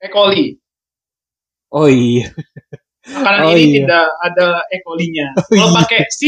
E. 0.00 0.06
coli. 0.08 0.46
oh 1.70 1.88
iya 1.88 2.28
Makanan 3.04 3.40
Oh, 3.42 3.52
ini 3.52 3.64
iya. 3.68 3.78
tidak 3.84 4.06
ada 4.22 4.46
E. 4.66 4.76
coli-nya. 4.80 5.26
Oh, 5.36 5.44
Kalau 5.50 5.68
iya. 5.68 5.76
pakai 5.82 6.00
C, 6.08 6.20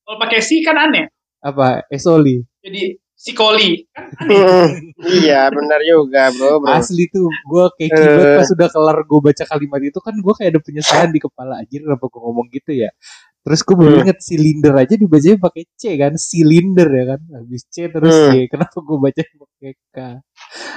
kalau 0.00 0.16
pakai 0.18 0.38
C 0.40 0.50
kan 0.60 0.76
aneh. 0.78 1.06
apa 1.40 1.88
esoli 1.88 2.44
Jadi 2.60 2.82
si 3.14 3.32
coli 3.32 3.80
kan 3.88 4.04
aneh. 4.12 4.68
Iya 5.24 5.48
benar 5.48 5.80
juga 5.80 6.28
bro 6.30 6.60
bro. 6.60 6.68
asli 6.70 7.08
tuh 7.08 7.24
gue 7.26 7.64
kayak 7.76 7.96
banget 7.96 8.36
pas 8.36 8.48
udah 8.50 8.68
kelar 8.68 8.98
gue 9.00 9.20
baca 9.22 9.44
kalimat 9.46 9.80
itu 9.80 9.98
kan 9.98 10.14
gue 10.14 10.32
kayak 10.34 10.50
ada 10.52 10.60
penyesalan 10.60 11.10
di 11.10 11.18
kepala 11.18 11.54
anjir 11.58 11.80
kenapa 11.80 12.04
gue 12.04 12.20
ngomong 12.20 12.46
gitu 12.50 12.70
ya 12.74 12.92
terus 13.40 13.60
gue 13.64 13.76
baru 13.76 13.90
Hmm. 13.96 14.02
inget 14.04 14.18
silinder 14.20 14.74
aja 14.76 14.94
dibacanya 14.96 15.38
pakai 15.40 15.62
C 15.76 15.82
kan 15.96 16.12
silinder 16.16 16.88
ya 16.90 17.04
kan 17.16 17.20
habis 17.40 17.62
C 17.72 17.88
terus 17.88 18.14
Hmm. 18.14 18.36
Y 18.36 18.40
kenapa 18.52 18.76
gue 18.78 18.98
baca 19.00 19.22
pakai 19.24 19.72
K 19.92 19.98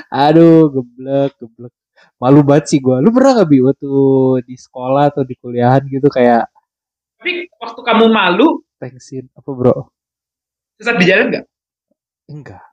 aduh 0.10 0.72
geblek 0.72 1.32
geblek 1.40 1.74
malu 2.20 2.40
banget 2.44 2.66
sih 2.72 2.80
gue 2.80 2.98
lu 3.00 3.10
pernah 3.12 3.32
gak 3.44 3.50
bi 3.52 3.60
waktu 3.64 3.92
di 4.48 4.56
sekolah 4.56 5.04
atau 5.12 5.24
di 5.24 5.36
kuliahan 5.40 5.84
gitu 5.88 6.08
kayak 6.08 6.48
Tapi 7.20 7.48
waktu 7.56 7.80
kamu 7.80 8.06
malu, 8.12 8.68
thanksin 8.78 9.32
apa 9.32 9.50
bro 9.50 9.88
sesat 10.76 11.00
di 11.00 11.06
jalan 11.08 11.26
nggak? 11.32 11.46
enggak 12.28 12.64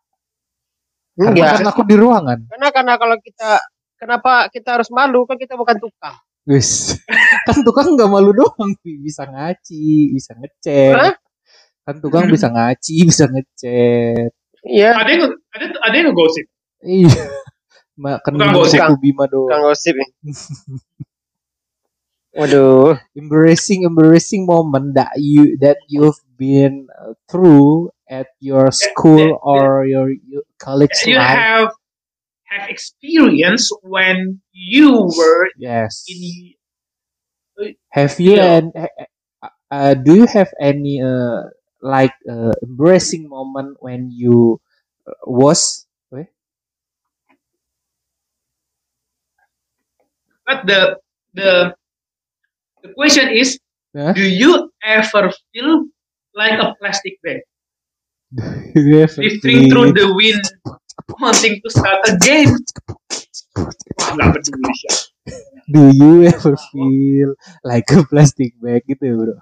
karena 1.15 1.31
Enggak. 1.37 1.53
kan 1.61 1.67
aku 1.69 1.83
di 1.85 1.97
ruangan 1.99 2.39
Karena 2.49 2.69
karena 2.73 2.95
kalau 2.97 3.17
kita 3.21 3.51
kenapa 3.95 4.33
kita 4.49 4.69
harus 4.81 4.89
malu 4.91 5.29
kan 5.29 5.37
kita 5.37 5.55
bukan 5.55 5.77
tukang. 5.77 6.17
Wis, 6.51 6.99
kan 7.47 7.63
tukang 7.63 7.95
nggak 7.95 8.11
malu 8.11 8.35
doang, 8.35 8.75
Bi. 8.83 8.99
bisa 8.99 9.23
ngaci, 9.23 10.11
bisa 10.11 10.35
ngecek. 10.35 10.93
Hah? 10.99 11.15
Kan 11.87 12.03
tukang 12.03 12.27
bisa 12.27 12.51
ngaci, 12.51 12.95
bisa 13.09 13.31
ngecek. 13.31 14.35
Iya. 14.67 14.91
Ada 14.99 15.11
yang 15.15 15.23
ada 15.55 15.65
ada 15.79 15.95
yang. 15.95 16.11
Iya. 16.83 17.23
Ma, 18.01 18.17
kan 18.19 18.33
Tukang 18.35 18.51
minum 18.51 18.65
gosip. 18.65 18.81
suku 18.83 18.95
Bima 18.99 19.25
Tukang 19.31 19.61
doang. 19.63 19.71
gosip. 19.71 19.95
nih. 19.95 20.11
Waduh. 22.31 22.95
Embarrassing, 23.19 23.83
embarrassing 23.83 24.47
moment 24.47 24.95
that 24.95 25.11
you 25.19 25.59
that 25.59 25.77
you've 25.91 26.19
been 26.39 26.87
through 27.27 27.91
at 28.07 28.31
your 28.39 28.71
school 28.71 29.35
that- 29.35 29.43
or 29.43 29.83
your, 29.85 30.09
your 30.27 30.43
college 30.59 30.95
You 31.07 31.19
life. 31.19 31.39
have 31.39 31.71
have 32.51 32.69
experience 32.71 33.71
when 33.83 34.41
you 34.53 34.93
were 35.17 35.49
Yes. 35.57 36.05
in 36.09 36.55
Have 37.91 38.19
you 38.21 38.35
Yeah. 38.37 38.57
and 38.57 38.73
uh, 38.77 39.49
uh, 39.71 39.95
do 39.95 40.15
you 40.17 40.27
have 40.27 40.51
any 40.61 41.03
uh, 41.03 41.43
like 41.83 42.15
uh, 42.29 42.53
embarrassing 42.63 43.29
moment 43.29 43.77
when 43.81 44.11
you 44.11 44.61
uh, 45.07 45.13
was 45.27 45.87
wait, 46.11 46.29
but 50.47 50.67
the 50.67 50.99
the 51.35 51.75
the 52.83 52.93
question 52.95 53.29
is 53.31 53.59
Huh? 53.97 54.15
do 54.15 54.23
you 54.23 54.71
ever 54.85 55.31
feel 55.53 55.87
like 56.35 56.59
a 56.61 56.75
plastic 56.81 57.15
bag 57.23 57.41
do 58.75 58.81
you 58.83 58.97
have 58.99 59.17
drifting 59.21 59.67
through 59.69 59.93
the 59.93 60.13
wind 60.15 60.43
wanting 61.21 61.61
to 61.61 61.69
start 61.69 62.01
again 62.09 62.51
wah 64.01 64.11
nggak 64.17 64.29
peduli 64.35 64.75
ya 64.89 64.95
Do 65.71 65.87
you 65.95 66.27
ever 66.27 66.59
feel 66.75 67.39
like 67.63 67.87
a 67.95 68.03
plastic 68.03 68.59
bag 68.59 68.83
gitu 68.91 69.07
ya 69.07 69.15
bro? 69.15 69.37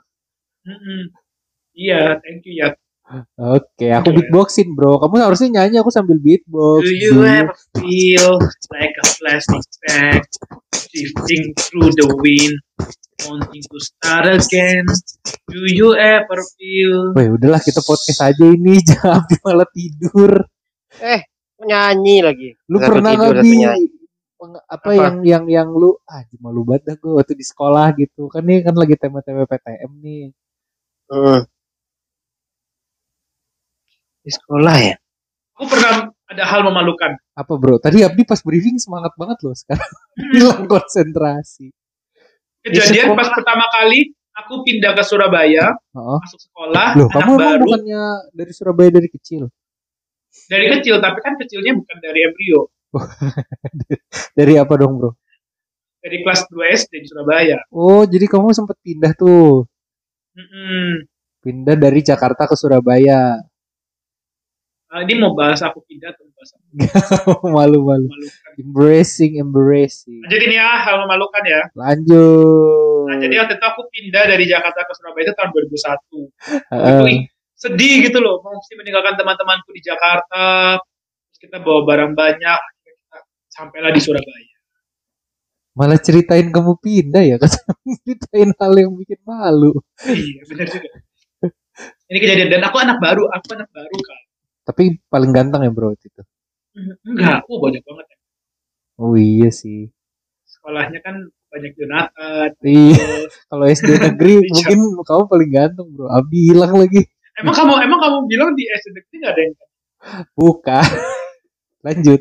Iya 1.73 2.21
thank 2.21 2.45
you 2.45 2.61
ya 2.61 2.69
Oke, 3.41 3.89
aku 3.89 4.13
Iya. 4.13 4.17
beatboxin 4.21 4.77
bro. 4.77 5.01
Kamu 5.01 5.17
harusnya 5.25 5.49
nyanyi, 5.49 5.81
aku 5.81 5.89
sambil 5.89 6.21
beatbox. 6.21 6.85
do 6.85 6.93
you 6.93 7.25
ever 7.25 7.57
feel 7.73 8.37
like 8.69 8.93
a 9.01 9.07
plastic 9.17 9.65
bag 9.89 10.21
drifting 10.93 11.57
through 11.57 11.89
the 11.97 12.05
wind 12.21 12.53
wanting 13.25 13.65
to 13.65 13.79
start 13.81 14.29
again 14.29 14.85
do 15.49 15.65
you 15.73 15.97
ever 15.97 16.37
feel 16.61 17.17
Weh, 17.17 17.33
udahlah 17.33 17.65
kita 17.65 17.81
podcast 17.81 18.21
aja 18.21 18.45
ini, 18.45 18.77
jangan 18.93 19.25
malah 19.41 19.69
tidur. 19.73 20.45
Eh, 21.01 21.25
nyanyi 21.63 22.17
lagi. 22.23 22.49
Lu 22.71 22.79
Satu 22.79 22.89
pernah 22.95 23.13
tidur, 23.17 23.35
peng- 24.39 24.63
apa, 24.71 24.87
Apa? 24.87 24.91
yang 24.95 25.17
yang 25.27 25.45
yang 25.51 25.69
lu 25.75 25.99
ah 26.07 26.23
malu 26.39 26.63
banget 26.63 26.95
dah 26.95 26.97
gue 26.99 27.13
waktu 27.19 27.35
di 27.35 27.47
sekolah 27.47 27.87
gitu. 27.99 28.31
Kan 28.31 28.47
ini 28.47 28.63
kan 28.63 28.75
lagi 28.79 28.95
tema-tema 28.95 29.49
PTM 29.49 29.93
nih. 29.99 30.25
Hmm. 31.11 31.41
Di 34.23 34.31
sekolah 34.31 34.77
ya. 34.79 34.97
aku 35.59 35.67
pernah 35.75 36.07
ada 36.31 36.45
hal 36.47 36.63
memalukan. 36.63 37.19
Apa 37.35 37.53
bro? 37.59 37.83
Tadi 37.83 38.07
Abdi 38.07 38.23
pas 38.23 38.39
briefing 38.39 38.79
semangat 38.79 39.11
banget 39.19 39.43
loh 39.43 39.59
sekarang. 39.59 39.91
Hilang 40.39 40.71
konsentrasi. 40.71 41.75
Kejadian 42.63 43.19
pas 43.19 43.27
pertama 43.35 43.67
kali 43.75 44.15
aku 44.45 44.63
pindah 44.63 44.93
ke 44.95 45.03
Surabaya 45.03 45.75
oh. 45.99 46.19
masuk 46.23 46.41
sekolah 46.47 46.87
loh 46.95 47.09
anak 47.11 47.15
kamu 47.15 47.33
emang 47.35 47.41
baru. 47.43 47.65
bukannya 47.67 48.03
dari 48.31 48.53
Surabaya 48.55 48.91
dari 48.95 49.09
kecil 49.11 49.43
dari 50.47 50.67
kecil 50.79 51.03
tapi 51.03 51.19
kan 51.19 51.35
kecilnya 51.35 51.75
bukan 51.75 51.97
dari 51.99 52.21
embrio. 52.23 52.71
Dari 54.39 54.57
apa 54.57 54.81
dong 54.81 54.97
bro? 54.97 55.11
Dari 56.01 56.25
kelas 56.25 56.49
2 56.49 56.57
SD 56.73 56.93
di 57.05 57.07
Surabaya. 57.11 57.61
Oh 57.69 58.09
jadi 58.09 58.25
kamu 58.25 58.55
sempat 58.57 58.81
pindah 58.81 59.13
tuh? 59.13 59.69
Mm-mm. 60.39 61.03
pindah 61.43 61.75
dari 61.75 62.01
Jakarta 62.07 62.47
ke 62.47 62.55
Surabaya. 62.55 63.43
Ah, 64.89 65.05
ini 65.05 65.21
mau 65.21 65.37
bahas 65.37 65.61
aku 65.61 65.85
pindah 65.85 66.17
atau 66.17 66.25
bahas 66.33 66.51
aku? 66.57 66.65
Malu-malu 67.57 68.09
memalukan. 68.09 68.53
Embracing 68.57 69.37
embracing. 69.37 70.25
Nah, 70.25 70.31
jadi 70.33 70.43
ini 70.49 70.57
ya 70.57 70.81
hal 70.81 71.05
memalukan 71.05 71.43
ya. 71.45 71.63
Lanjut. 71.77 73.05
Nah 73.13 73.17
jadi 73.21 73.35
waktu 73.45 73.55
itu 73.61 73.67
aku 73.69 73.83
pindah 73.93 74.25
dari 74.25 74.45
Jakarta 74.49 74.81
ke 74.89 74.93
Surabaya 74.97 75.25
itu 75.29 75.35
tahun 75.37 75.51
2001 75.53 76.73
Heeh. 76.73 77.05
itu 77.05 77.05
sedih 77.59 78.07
gitu 78.07 78.23
loh 78.23 78.39
mesti 78.39 78.79
meninggalkan 78.79 79.19
teman-temanku 79.19 79.75
di 79.75 79.83
Jakarta 79.83 80.79
terus 80.79 81.39
kita 81.43 81.59
bawa 81.59 81.83
barang 81.83 82.15
banyak 82.15 82.61
kita 82.87 83.19
sampailah 83.51 83.91
di 83.91 83.99
Surabaya. 83.99 84.57
Malah 85.75 85.99
ceritain 85.99 86.51
kamu 86.51 86.79
pindah 86.79 87.23
ya 87.23 87.37
kan 87.43 87.51
ceritain 88.07 88.51
hal 88.63 88.73
yang 88.79 88.95
bikin 88.95 89.19
malu. 89.27 89.75
Iya 90.07 90.43
benar 90.47 90.67
juga. 90.71 90.91
Ini 92.09 92.19
kejadian. 92.19 92.49
Dan 92.51 92.63
aku 92.67 92.79
anak 92.79 92.99
baru 93.03 93.27
aku 93.31 93.59
anak 93.59 93.71
baru 93.75 93.99
kan 93.99 94.19
tapi 94.69 95.01
paling 95.09 95.33
ganteng 95.33 95.65
ya 95.65 95.73
bro 95.73 95.97
itu? 95.97 96.09
Enggak. 97.09 97.49
Aku 97.49 97.57
banyak 97.57 97.81
banget 97.81 98.07
ya. 98.13 98.17
oh 99.01 99.17
iya 99.17 99.49
sih. 99.49 99.89
Sekolahnya 100.45 101.01
kan 101.01 101.17
banyak 101.49 101.73
Jonathan 101.81 102.53
iya. 102.61 103.25
kalau 103.49 103.65
SD 103.65 103.89
negeri 103.97 104.45
mungkin 104.45 104.79
kamu 105.01 105.25
paling 105.25 105.51
ganteng 105.51 105.89
bro. 105.97 106.13
Abdi 106.13 106.53
hilang 106.53 106.77
lagi 106.77 107.09
emang 107.39 107.55
kamu 107.55 107.73
emang 107.87 108.01
kamu 108.03 108.17
bilang 108.27 108.51
di 108.59 108.65
SD 108.67 108.87
negeri 108.95 109.17
nggak 109.23 109.33
ada 109.35 109.43
yang 109.43 109.55
buka 110.35 110.81
lanjut. 111.87 112.21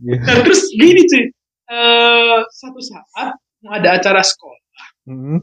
Nah, 0.00 0.36
terus 0.40 0.72
gini 0.72 1.04
cuy, 1.04 1.24
eh 1.68 2.38
satu 2.48 2.80
saat 2.80 3.36
mau 3.60 3.76
ada 3.76 4.00
acara 4.00 4.24
sekolah, 4.24 4.60
Hmm. 5.04 5.40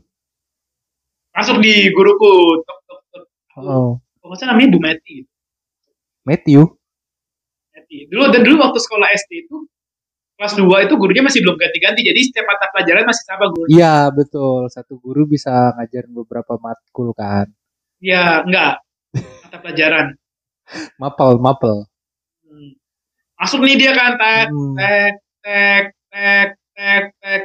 masuk 1.36 1.62
di 1.62 1.94
guruku, 1.94 2.62
tok 2.66 2.80
tok 2.90 3.02
tok, 3.14 3.26
oh. 3.62 4.02
Kalau 4.02 4.26
nggak 4.34 4.38
salah 4.42 4.58
namanya 4.58 4.74
Bu 4.74 4.80
Meti, 4.82 5.16
Matthew? 6.26 6.62
Meti. 7.78 7.98
Dulu 8.10 8.34
dan 8.34 8.42
dulu 8.42 8.56
waktu 8.66 8.80
sekolah 8.82 9.08
SD 9.14 9.46
itu 9.46 9.58
kelas 10.38 10.54
2 10.54 10.86
itu 10.86 10.94
gurunya 10.96 11.24
masih 11.26 11.42
belum 11.42 11.58
ganti-ganti, 11.58 12.02
jadi 12.02 12.20
setiap 12.22 12.46
mata 12.46 12.66
pelajaran 12.70 13.04
masih 13.04 13.24
sama 13.26 13.46
guru. 13.50 13.68
iya 13.68 14.08
betul 14.10 14.70
satu 14.70 14.94
guru 14.98 15.26
bisa 15.26 15.74
ngajarin 15.76 16.14
beberapa 16.14 16.56
matkul 16.58 17.12
kan 17.12 17.50
Ya 17.98 18.46
enggak 18.46 18.78
mata 19.44 19.58
pelajaran. 19.58 20.06
mapel 21.02 21.38
mapel 21.38 21.76
Hmm. 22.44 22.72
Masuk 23.36 23.60
nih 23.62 23.76
dia 23.76 23.92
kan, 23.92 24.16
tek 24.16 24.48
Hmm. 24.48 24.74
tek 24.74 25.14
tek 25.42 25.86
tek 26.10 26.50
tek 26.74 27.04
tek. 27.18 27.42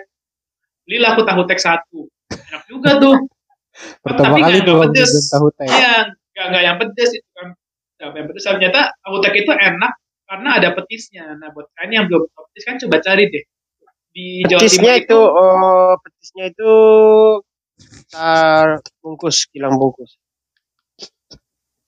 Belilah 0.85 1.11
aku 1.13 1.23
tahu 1.23 1.43
tek 1.45 1.59
satu, 1.59 2.07
enak 2.29 2.63
juga 2.67 2.97
tuh. 2.97 3.17
pertama 4.05 4.37
Tapi 4.37 4.43
kali 4.43 4.59
tuh 4.63 4.77
pedes. 4.85 5.11
tahu 5.29 5.49
teh 5.53 5.67
Iya, 5.67 6.13
nggak 6.33 6.47
nggak 6.49 6.63
yang 6.63 6.77
pedes 6.79 7.11
itu 7.13 7.29
kan. 7.33 7.49
Yang 7.99 8.27
pedes. 8.31 8.45
Ternyata 8.45 8.81
ahutek 9.03 9.35
itu 9.39 9.51
enak 9.51 9.93
karena 10.25 10.49
ada 10.61 10.69
petisnya. 10.73 11.25
Nah, 11.35 11.49
buat 11.51 11.67
kalian 11.75 11.93
yang 11.93 12.07
belum 12.09 12.25
tahu 12.31 12.42
petis 12.53 12.65
kan 12.69 12.77
coba 12.77 13.01
cari 13.01 13.25
deh. 13.33 13.45
Di 14.13 14.45
Jawa 14.45 14.61
Petisnya 14.61 14.93
Timur 14.93 15.01
itu 15.01 15.21
oh 15.25 15.93
petisnya 16.05 16.45
itu 16.53 16.73
tar 18.13 18.85
bungkus, 19.01 19.49
kilang 19.49 19.81
bungkus. 19.81 20.21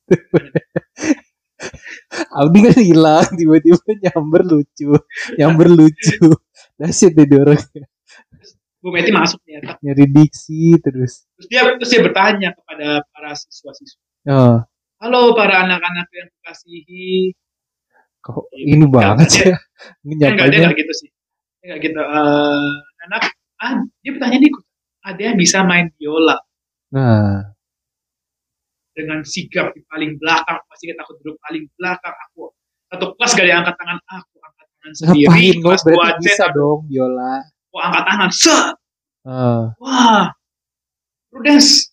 Abdi 2.40 2.59
kan 2.64 2.80
hilang 2.80 3.28
tiba-tiba 3.37 4.09
nyamber 4.09 4.40
lucu 4.44 4.97
nyamber 5.37 5.68
lucu 5.68 6.33
dahsyat 6.80 7.12
deh 7.16 7.25
dia 7.25 7.40
orang 7.40 7.61
Bu 8.85 8.92
Meti 8.92 9.09
masuk 9.16 9.40
ternyata. 9.49 9.80
nyari 9.80 10.04
diksi 10.12 10.76
terus 10.85 11.25
Terus 11.40 11.47
dia 11.49 11.61
terus 11.76 11.88
dia 11.88 12.04
bertanya 12.04 12.52
kepada 12.52 13.00
para 13.09 13.33
siswa-siswa. 13.33 14.00
oh 14.28 14.59
Halo 15.00 15.37
para 15.37 15.68
anak-anak 15.68 16.09
yang 16.16 16.28
kukasihi. 16.40 17.37
Kok 18.24 18.48
ini 18.56 18.86
banget 18.88 19.28
dia- 19.28 19.44
ya 19.52 19.56
ini 20.00 20.12
enggak 20.16 20.48
dia 20.48 20.58
enggak 20.64 20.76
gitu 20.80 20.92
sih. 20.96 21.08
Enggak 21.60 21.78
gitu. 21.84 22.00
Eh, 22.00 22.72
anak 23.04 23.22
ah, 23.60 23.74
dia 24.00 24.10
bertanya 24.16 24.38
nih, 24.40 24.50
ada 25.04 25.20
yang 25.20 25.36
bisa 25.36 25.60
main 25.60 25.92
biola 25.94 26.40
nah 26.88 27.52
dengan 28.94 29.20
sigap 29.26 29.74
di 29.74 29.82
paling 29.84 30.16
belakang. 30.16 30.56
Pasti 30.70 30.86
kita 30.86 31.02
aku 31.02 31.18
duduk 31.20 31.36
paling 31.42 31.66
belakang 31.74 32.14
aku. 32.30 32.54
Satu 32.86 33.10
kelas 33.18 33.30
gak 33.34 33.44
ada 33.44 33.54
angkat 33.60 33.74
tangan 33.74 33.98
aku, 34.06 34.34
angkat 34.38 34.66
tangan 34.70 34.92
sendiri. 34.94 35.26
ngapain 35.26 35.56
Kelas 35.58 35.80
berarti 35.82 36.22
C 36.22 36.26
bisa 36.30 36.46
dong 36.54 36.78
biola 36.86 37.32
aku 37.42 37.76
angkat 37.82 38.02
tangan. 38.06 38.30
Set. 38.30 38.66
Ah, 39.24 39.64
Wah, 39.82 40.24
Prudence 41.28 41.90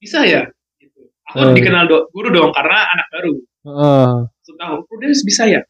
bisa 0.00 0.24
ya? 0.24 0.48
Gitu. 0.80 1.10
Aku 1.28 1.52
Eh. 1.52 1.54
dikenal 1.54 1.84
do- 1.84 2.08
guru 2.10 2.32
dong 2.32 2.50
karena 2.50 2.86
anak 2.88 3.06
baru. 3.12 3.34
ah. 3.68 4.16
Langsung 4.48 4.64
tahu 4.64 4.76
Prudence 4.88 5.20
bisa 5.28 5.44
ya? 5.44 5.60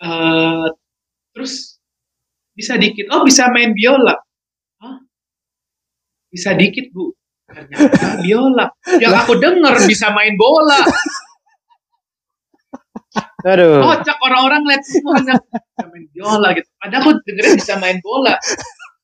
Eh, 0.00 0.66
terus 1.36 1.76
bisa 2.56 2.80
dikit. 2.80 3.12
Oh 3.12 3.20
bisa 3.20 3.52
main 3.52 3.76
biola. 3.76 4.16
Hah? 4.80 4.96
bisa 6.32 6.56
dikit 6.56 6.88
bu. 6.88 7.12
Ternyata 7.52 8.24
biola. 8.24 8.64
Yang 8.96 9.14
aku 9.20 9.36
dengar 9.36 9.76
bisa 9.84 10.08
main 10.16 10.40
bola. 10.40 10.80
Aduh. 13.44 13.84
kocak 13.84 14.16
orang-orang 14.24 14.64
lihat 14.72 14.88
semuanya. 14.88 15.36
Bisa 15.44 15.84
main 15.84 16.06
biola 16.16 16.48
gitu. 16.56 16.68
Padahal 16.80 17.00
aku 17.04 17.12
dengerin 17.28 17.54
bisa 17.60 17.74
main 17.76 18.00
bola. 18.00 18.40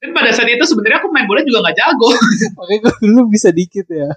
Dan 0.01 0.17
pada 0.17 0.33
saat 0.33 0.49
itu 0.49 0.65
sebenarnya 0.65 1.05
aku 1.05 1.13
main 1.13 1.29
bola 1.29 1.45
juga 1.45 1.61
nggak 1.61 1.77
jago. 1.77 2.09
Makanya 2.57 2.81
gue 2.89 2.95
dulu 3.05 3.29
bisa 3.29 3.53
dikit 3.53 3.85
ya. 3.93 4.09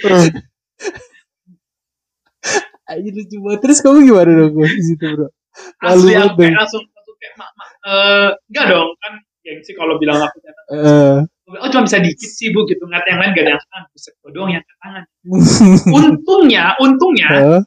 Aja 2.88 3.08
lucu 3.12 3.36
banget. 3.44 3.60
Terus 3.62 3.78
kamu 3.84 3.98
gimana 4.08 4.30
dong 4.32 4.52
gue 4.56 4.68
di 4.68 4.84
situ 4.84 5.04
bro? 5.04 5.28
Malu 5.78 6.08
asli 6.08 6.12
aku 6.14 6.34
kayak 6.38 6.54
langsung 6.56 6.84
langsung 6.86 7.16
kayak 7.18 7.34
mak 7.36 7.50
mak 7.52 7.68
eh 7.82 8.28
enggak 8.48 8.64
dong 8.70 8.88
kan 8.96 9.12
gengsi 9.42 9.72
kalau 9.74 9.94
bilang 9.98 10.18
aku 10.22 10.36
ternyata 10.40 10.62
Eh, 11.48 11.56
oh 11.56 11.68
cuma 11.72 11.88
bisa 11.88 11.96
dikit 11.98 12.28
sih 12.28 12.52
bu 12.52 12.68
gitu. 12.68 12.84
Ngat 12.84 13.08
yang 13.08 13.18
lain 13.18 13.32
gak 13.32 13.44
ada 13.44 13.52
yang 13.56 13.62
tangan 13.64 13.84
bisa 13.90 14.08
gue 14.14 14.30
doang 14.32 14.50
yang 14.52 14.64
tangan 14.80 15.04
untungnya 15.98 16.64
untungnya 16.76 17.28
eh. 17.32 17.62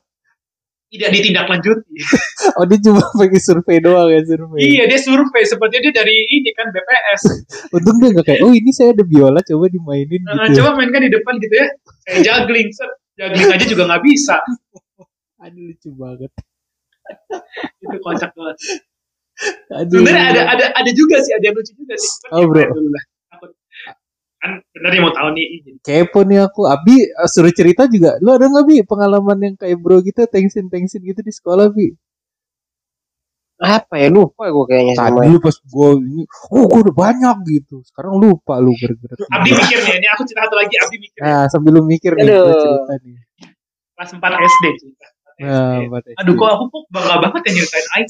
tidak 0.92 1.10
ditindaklanjuti. 1.14 1.96
Oh 2.58 2.66
dia 2.68 2.78
cuma 2.82 3.00
pakai 3.16 3.38
survei 3.38 3.78
doang 3.80 4.10
ya 4.10 4.22
survei. 4.26 4.60
iya 4.66 4.84
dia 4.86 4.98
survei. 4.98 5.46
Sepertinya 5.46 5.82
dia 5.88 5.94
dari 6.04 6.14
ini 6.30 6.50
kan 6.54 6.68
BPS 6.70 7.22
Untung 7.72 7.98
dia 8.02 8.10
gak 8.12 8.26
kayak, 8.28 8.42
oh 8.44 8.52
ini 8.52 8.70
saya 8.74 8.92
ada 8.94 9.06
biola 9.06 9.40
coba 9.42 9.66
dimainin 9.70 10.22
Nah, 10.26 10.50
gitu. 10.50 10.62
coba 10.62 10.70
mainkan 10.78 11.06
di 11.06 11.12
depan 11.14 11.38
gitu 11.38 11.54
ya. 11.54 11.68
Saya 12.04 12.18
juggling 12.22 12.70
set. 12.74 12.92
Juggling 13.16 13.50
aja 13.50 13.66
juga 13.66 13.84
nggak 13.88 14.04
bisa 14.04 14.38
Aduh 15.42 15.64
lucu 15.68 15.90
banget. 15.94 16.32
itu 17.84 17.98
kocak 18.00 18.30
banget 18.32 18.58
Aduh. 19.74 20.06
sebenarnya 20.06 20.26
ada 20.32 20.42
ada 20.54 20.66
ada 20.78 20.92
juga 20.94 21.18
sih 21.18 21.34
ada 21.34 21.50
yang 21.50 21.56
lucu 21.58 21.74
juga 21.74 21.96
sih 21.98 22.10
Cuman 22.24 22.32
Oh, 22.32 22.42
ya, 22.56 22.70
bro. 22.70 23.50
kan 24.42 24.52
bener 24.74 24.92
yang 24.96 25.04
mau 25.06 25.14
tahu 25.14 25.30
nih 25.34 25.46
Kepo 25.82 26.26
nih 26.26 26.42
aku. 26.42 26.66
Abi 26.66 26.98
eh, 27.06 27.30
suruh 27.30 27.54
cerita 27.54 27.86
juga. 27.86 28.18
Lu 28.22 28.34
ada 28.34 28.46
gak 28.46 28.66
Bi 28.66 28.82
pengalaman 28.82 29.38
yang 29.38 29.54
kayak 29.54 29.78
bro 29.78 30.02
gitu, 30.02 30.26
tensin-tensin 30.26 31.02
gitu 31.02 31.22
di 31.22 31.30
sekolah 31.30 31.70
Bi? 31.70 31.94
Apa 33.62 34.02
ya 34.02 34.10
lupa 34.10 34.50
gue 34.50 34.66
kayaknya 34.66 34.98
Tadi 34.98 35.14
sama. 35.14 35.22
dulu 35.30 35.38
pas 35.38 35.54
gue 35.54 35.90
ini, 36.02 36.22
oh 36.50 36.66
gue 36.66 36.80
udah 36.90 36.96
banyak 36.98 37.36
gitu. 37.46 37.86
Sekarang 37.86 38.18
lupa 38.18 38.58
lu 38.58 38.74
gara-gara. 38.74 39.14
Abdi 39.30 39.50
mikir 39.54 39.78
nih 39.86 39.94
ini 40.02 40.08
aku 40.10 40.22
cerita 40.26 40.50
satu 40.50 40.56
lagi 40.58 40.76
Abdi 40.82 40.98
mikir 40.98 41.20
Nah 41.22 41.44
sambil 41.46 41.72
lu 41.78 41.82
mikir 41.86 42.12
nih, 42.18 42.26
Aduh. 42.26 42.42
gue 42.42 42.56
cerita 42.58 42.94
nih. 43.06 43.18
kelas 43.94 44.10
4 44.18 44.26
SD 44.26 44.66
cerita 44.82 45.06
Nah, 45.42 45.74
SD. 45.76 45.90
buat 45.90 46.04
aduh 46.16 46.34
kok 46.36 46.50
aku 46.50 46.64
kok 46.68 46.84
bangga 46.90 47.16
banget 47.20 47.42
ya 47.42 47.52
nyeritain 47.54 47.88
Aik 47.92 48.08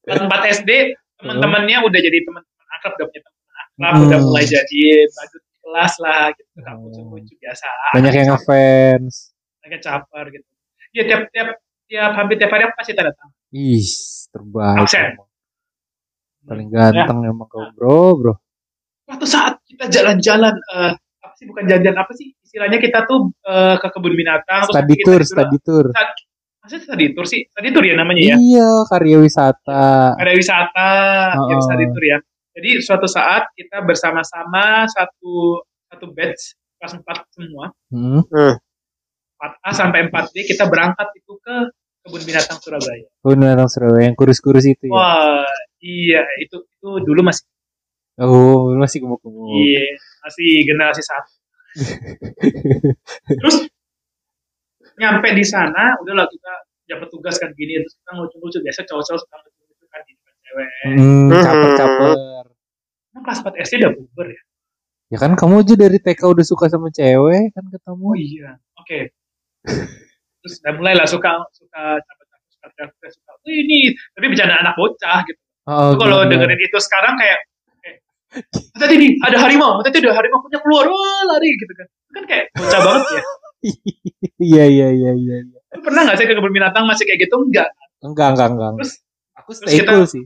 kelas 0.00 0.18
4 0.22 0.54
SD 0.56 0.70
teman-temannya 1.18 1.76
udah 1.82 2.00
jadi 2.00 2.18
teman-teman 2.22 2.66
akrab 2.72 2.92
udah 2.94 3.06
punya 3.06 3.20
teman 3.20 3.36
akrab 3.78 3.94
Hmm. 3.94 4.04
udah 4.04 4.18
mulai 4.20 4.44
jadi 4.44 4.82
badut 5.08 5.42
kelas 5.60 5.92
lah 5.98 6.22
gitu 6.30 6.50
kampus 6.58 6.94
Hmm. 6.96 7.10
lucu 7.12 7.34
biasa 7.36 7.66
banyak 7.92 8.12
yang 8.12 8.28
ngefans. 8.32 9.14
mereka 9.60 9.76
caper 9.80 10.24
gitu 10.30 10.46
ya 10.90 11.02
tiap 11.04 11.22
tiap 11.28 11.48
tiap 11.84 12.10
hampir 12.12 12.36
tiap 12.36 12.50
hari 12.50 12.62
aku 12.64 12.74
pasti 12.74 12.92
tanda 12.92 13.12
tangan 13.12 13.34
Ih, 13.48 13.88
terbaik. 14.28 14.76
Absen. 14.82 15.04
emang. 15.10 15.28
Paling 16.44 16.68
ganteng 16.68 17.18
emang 17.24 17.46
kau 17.46 17.64
bro, 17.72 18.00
bro. 18.14 18.34
Suatu 19.04 19.24
saat 19.24 19.56
kita 19.64 19.84
jalan-jalan 19.86 20.52
apa 20.52 21.00
sih 21.38 21.46
bukan 21.46 21.62
jalan-jalan 21.70 21.98
apa 22.02 22.12
sih. 22.18 22.34
Istilahnya 22.42 22.78
kita 22.82 23.06
tuh 23.06 23.30
eh, 23.46 23.76
ke 23.78 23.88
kebun 23.94 24.14
binatang 24.18 24.66
terus 24.66 24.74
Study 24.74 24.94
kita 24.98 25.06
tour, 25.06 25.20
study 25.22 25.58
tour. 25.62 25.86
maksudnya 26.58 26.82
study 26.90 27.06
tour 27.14 27.26
sih? 27.30 27.40
Study 27.54 27.68
tour 27.70 27.84
ya 27.86 27.94
namanya 27.94 28.22
ya? 28.34 28.36
Iya, 28.36 28.70
karya 28.90 29.18
wisata. 29.22 30.18
ada 30.18 30.32
wisata 30.34 30.90
Oh, 31.38 31.46
ya 31.54 31.56
study 31.62 31.86
tour 31.94 32.04
ya. 32.04 32.18
Jadi 32.58 32.70
suatu 32.82 33.06
saat 33.06 33.54
kita 33.54 33.86
bersama-sama 33.86 34.82
satu 34.90 35.62
satu 35.86 36.10
batch 36.10 36.58
kelas 36.82 36.98
4 36.98 37.06
semua. 37.30 37.70
Hmm. 37.94 38.26
4A 39.38 39.70
sampai 39.70 40.10
4D 40.10 40.42
kita 40.42 40.66
berangkat 40.66 41.14
itu 41.14 41.38
ke 41.38 41.56
kebun 42.02 42.22
binatang 42.26 42.58
Surabaya. 42.58 43.06
Benar 43.22 43.62
Surabaya 43.70 44.10
yang 44.10 44.18
kurus-kurus 44.18 44.66
itu 44.66 44.90
ya. 44.90 44.94
wah 44.94 45.46
iya. 45.78 46.26
Itu 46.42 46.66
itu 46.66 46.88
dulu 47.06 47.22
masih 47.22 47.46
Oh, 48.18 48.74
masih 48.74 48.98
gemuk-gemuk. 49.06 49.46
iya 49.62 49.94
masih 50.26 50.48
generasi 50.66 51.02
satu. 51.06 51.32
Terus 53.38 53.56
nyampe 54.98 55.28
di 55.30 55.44
sana 55.46 55.94
udahlah 56.02 56.26
kita 56.26 56.52
dapat 56.88 57.06
tugas 57.12 57.38
kan 57.38 57.54
gini 57.54 57.78
terus 57.78 57.94
kita 58.02 58.10
lucu-lucu. 58.18 58.58
Biasa 58.58 58.82
cowok-cowok 58.82 59.20
suka 59.22 59.36
lucu-lucu 59.38 59.84
kan 59.86 60.00
di 60.02 60.12
depan 60.18 60.34
cewek. 60.42 60.70
Hmm, 60.98 61.28
caper-caper. 61.30 62.10
emang 63.14 63.22
kelas 63.24 63.38
4 63.46 63.62
SD 63.66 63.72
udah 63.82 63.92
puber 63.94 64.26
ya? 64.34 64.40
Ya 65.08 65.18
kan 65.22 65.32
kamu 65.38 65.64
aja 65.64 65.74
dari 65.78 65.98
TK 66.02 66.20
udah 66.26 66.44
suka 66.44 66.66
sama 66.68 66.90
cewek 66.90 67.54
kan 67.54 67.64
ketemu. 67.70 68.06
oh 68.10 68.16
iya 68.18 68.50
oke. 68.76 68.98
Terus 70.42 70.54
udah 70.64 70.72
mulai 70.74 70.94
lah 70.98 71.06
suka 71.06 71.30
suka 71.54 71.82
caper-caper 72.02 72.48
suka 72.50 72.66
teriak-teriak, 72.74 73.12
suka 73.14 73.30
"Oh, 73.38 73.52
ini 73.52 73.78
tapi 74.18 74.26
bercanda 74.26 74.56
anak 74.58 74.74
bocah 74.74 75.18
gitu. 75.28 75.40
Oh, 75.68 75.92
kalau 76.00 76.24
dengerin 76.24 76.56
itu 76.58 76.78
sekarang 76.80 77.20
kayak, 77.20 77.44
tadi 78.74 78.94
nih 78.94 79.10
ada 79.20 79.36
harimau 79.40 79.80
tadi 79.80 79.98
ada 79.98 80.12
harimau 80.12 80.38
punya 80.40 80.58
keluar 80.60 80.84
wah 80.84 81.20
lari 81.26 81.48
gitu 81.54 81.72
kan 81.72 81.86
kan 82.12 82.22
kayak 82.24 82.44
bocah 82.52 82.80
banget 82.80 83.04
ya 83.12 83.22
Iya 84.38 84.64
iya 84.66 84.88
iya 84.94 85.12
iya. 85.12 85.36
iya. 85.42 85.58
Pernah 85.74 86.06
nggak 86.06 86.14
sih 86.14 86.24
ke 86.24 86.32
kebun 86.32 86.54
binatang 86.54 86.86
masih 86.86 87.02
kayak 87.02 87.26
gitu 87.26 87.34
enggak 87.40 87.66
Enggak 87.98 88.28
enggak 88.32 88.48
enggak. 88.54 88.70
terus 88.78 88.92
Aku 89.34 89.50
terus 89.50 89.66
stay 89.66 89.82
kita- 89.82 89.92
cool 89.92 90.06
sih. 90.06 90.24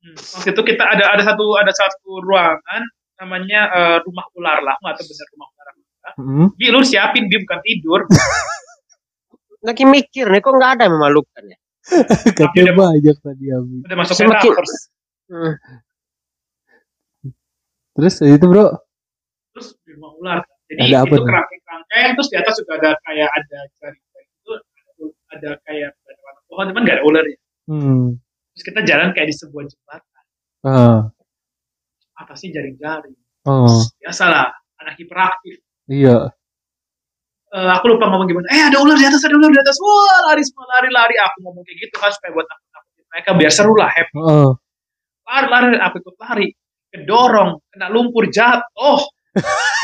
Hmm, 0.00 0.16
waktu 0.16 0.50
itu 0.50 0.62
kita 0.66 0.84
ada 0.86 1.04
ada 1.10 1.22
satu 1.22 1.44
ada 1.54 1.68
satu 1.70 2.10
ruangan 2.18 2.82
namanya 3.20 3.60
eh, 3.70 3.96
rumah 4.00 4.24
ular 4.32 4.58
lah, 4.58 4.74
nggak 4.74 4.94
tahu 4.96 5.04
bener 5.06 5.26
rumah 5.30 5.48
ular 5.48 5.66
apa. 5.68 6.10
Hmm. 6.16 6.46
Bi, 6.56 6.66
lu 6.66 6.80
siapin 6.80 7.28
bi 7.28 7.36
bukan 7.38 7.60
tidur. 7.60 8.00
Lagi 9.68 9.84
mikir 9.84 10.26
nih 10.26 10.40
kok 10.40 10.50
nggak 10.50 10.70
ada 10.74 10.82
yang 10.88 10.94
memalukan 10.96 11.42
ya. 11.44 11.58
Katanya 12.40 12.72
banyak 12.74 13.16
tadi 13.16 13.44
Abi. 13.48 13.76
Udah 13.84 13.96
masuk 13.96 14.14
Semakin- 14.16 14.48
metaverse. 14.48 14.78
Hmm. 15.28 15.54
Terus 17.92 18.14
itu 18.24 18.46
bro, 18.48 18.66
Terus 19.52 19.68
rumah 19.84 20.12
ular. 20.16 20.38
Jadi 20.72 20.88
Ada 20.88 21.04
apa 21.04 21.12
itu 21.12 21.24
kerangkeng-kerangkeng, 21.28 22.08
terus 22.16 22.28
di 22.32 22.36
atas 22.40 22.54
juga 22.56 22.72
ada 22.80 22.90
kayak 23.04 23.28
ada 23.28 23.58
jaring 23.76 24.04
itu 24.08 24.52
ada 25.28 25.50
kayak 25.68 25.90
ada 25.92 26.20
warna 26.24 26.40
pohon, 26.48 26.64
cuman 26.72 26.82
nggak 26.88 26.96
ada 26.96 27.04
ularnya. 27.04 27.38
hmm. 27.68 28.04
Terus 28.56 28.64
kita 28.64 28.80
jalan 28.88 29.08
kayak 29.12 29.28
di 29.28 29.36
sebuah 29.36 29.64
jembatan. 29.68 30.24
Ah. 30.64 31.00
Atasnya 32.16 32.56
jaring-jaring. 32.56 33.16
Oh, 33.44 33.84
Biasalah, 34.00 34.56
anak 34.80 34.94
hiperaktif. 34.96 35.60
iya. 35.90 36.32
Eh, 37.52 37.68
aku 37.68 37.84
lupa 37.92 38.08
ngomong 38.08 38.24
gimana. 38.24 38.48
Eh 38.48 38.64
ada 38.64 38.80
ular 38.80 38.96
di 38.96 39.04
atas, 39.04 39.28
ada 39.28 39.36
ular 39.36 39.52
di 39.52 39.60
atas. 39.60 39.76
Wah 39.76 40.32
lari 40.32 40.40
semua 40.40 40.64
lari 40.72 40.88
lari. 40.88 41.20
Aku 41.20 41.44
ngomong 41.44 41.60
kayak 41.68 41.84
gitu 41.84 42.00
kan 42.00 42.08
supaya 42.08 42.32
buat 42.32 42.48
nakut 42.48 42.68
nakutin 42.72 43.04
mereka 43.12 43.30
biar 43.36 43.52
seru 43.52 43.74
lah 43.76 43.92
happy. 43.92 44.16
Oh, 44.16 44.56
lari 45.28 45.46
lari 45.52 45.76
aku 45.76 46.00
ikut 46.00 46.16
lari 46.16 46.48
kedorong 46.92 47.58
kena 47.72 47.88
lumpur 47.88 48.28
jatuh 48.28 49.00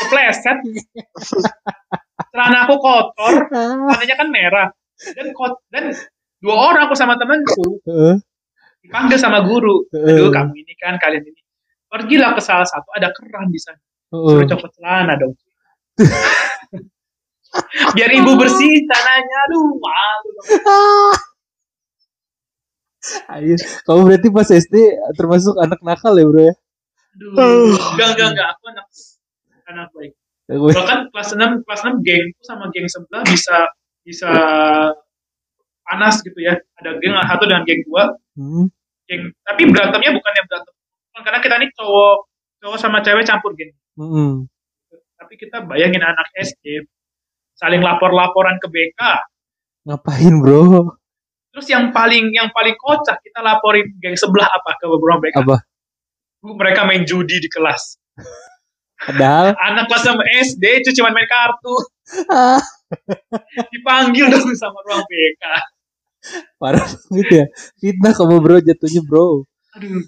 kepleset. 0.05 0.57
Celana 2.29 2.69
aku 2.69 2.75
kotor 2.77 3.33
celananya 3.49 4.15
kan 4.15 4.27
merah. 4.29 4.67
Dan 5.17 5.33
kot 5.33 5.65
dan 5.73 5.89
dua 6.39 6.55
orang 6.71 6.87
aku 6.87 6.95
sama 6.95 7.17
temanku 7.17 7.81
dipanggil 8.85 9.17
sama 9.17 9.41
guru. 9.41 9.89
Aduh 9.91 10.29
kamu 10.29 10.53
ini 10.53 10.73
kan 10.77 11.01
kalian 11.01 11.25
ini. 11.25 11.41
Pergilah 11.89 12.37
ke 12.37 12.41
salah 12.45 12.69
satu 12.69 12.93
ada 12.93 13.09
keran 13.09 13.49
di 13.49 13.57
sana. 13.57 13.81
Suruh 14.13 14.45
copot 14.45 14.69
celana 14.77 15.17
dong. 15.17 15.33
Biar 17.97 18.11
ibu 18.13 18.37
bersihin 18.37 18.85
tanahnya. 18.85 19.37
Aduh, 19.49 19.73
malu. 19.81 20.31
Ayo, 23.33 23.55
kamu 23.87 24.01
berarti 24.05 24.27
pas 24.29 24.49
SD 24.51 24.75
termasuk 25.17 25.55
anak 25.57 25.79
nakal 25.81 26.13
ya 26.13 26.25
bro 26.27 26.41
ya? 26.51 26.53
Aduh, 27.17 27.33
enggak, 27.95 28.09
enggak, 28.15 28.27
enggak. 28.35 28.47
Aku 28.53 28.63
anak, 28.69 28.85
anak 29.69 29.87
baik. 29.95 30.13
Bahkan 30.49 30.99
kelas 31.13 31.29
6, 31.37 31.61
kelas 31.61 31.81
6 31.85 32.01
gengku 32.01 32.41
sama 32.41 32.73
geng 32.73 32.89
sebelah 32.89 33.21
bisa 33.21 33.69
bisa 34.01 34.31
panas 35.85 36.25
gitu 36.25 36.39
ya. 36.41 36.57
Ada 36.81 36.97
geng 36.97 37.13
satu 37.13 37.43
dengan 37.45 37.63
geng 37.69 37.85
dua. 37.85 38.17
Hmm. 38.33 38.65
Geng, 39.05 39.29
tapi 39.45 39.61
berantemnya 39.69 40.11
bukan 40.17 40.33
yang 40.33 40.47
berantem. 40.49 40.73
Karena 41.19 41.39
kita 41.43 41.55
ini 41.61 41.67
cowok 41.77 42.15
cowok 42.65 42.77
sama 42.81 42.97
cewek 43.05 43.29
campur 43.29 43.53
geng. 43.53 43.69
Hmm. 43.93 44.49
Tapi 45.21 45.33
kita 45.37 45.69
bayangin 45.69 46.01
anak 46.01 46.33
SD 46.33 46.89
saling 47.53 47.85
lapor-laporan 47.85 48.57
ke 48.57 48.67
BK. 48.73 49.01
Ngapain 49.85 50.33
bro? 50.41 50.97
Terus 51.53 51.67
yang 51.69 51.93
paling 51.93 52.33
yang 52.33 52.49
paling 52.49 52.73
kocak 52.73 53.21
kita 53.21 53.45
laporin 53.45 53.85
geng 54.01 54.17
sebelah 54.17 54.49
apa 54.49 54.81
ke 54.81 54.85
beberapa 54.89 55.29
BK? 55.29 55.35
Apa? 55.45 55.68
Mereka 56.39 56.87
main 56.87 57.03
judi 57.03 57.39
di 57.43 57.49
kelas. 57.51 57.99
Padahal 58.99 59.55
Anak 59.67 59.91
kelas 59.91 60.03
6 60.07 60.55
SD 60.55 60.63
itu 60.83 60.89
cuma 60.99 61.11
main 61.11 61.27
kartu. 61.27 61.75
ah, 62.31 62.59
Dipanggil 63.73 64.31
dong 64.31 64.51
sama 64.55 64.79
ruang 64.87 65.03
BK. 65.05 65.43
parah 66.59 66.83
banget 66.83 67.27
ya. 67.31 67.45
Fitnah 67.79 68.11
kamu 68.11 68.43
bro 68.43 68.59
jatuhnya 68.59 68.99
bro. 69.07 69.47
Aduh, 69.79 70.03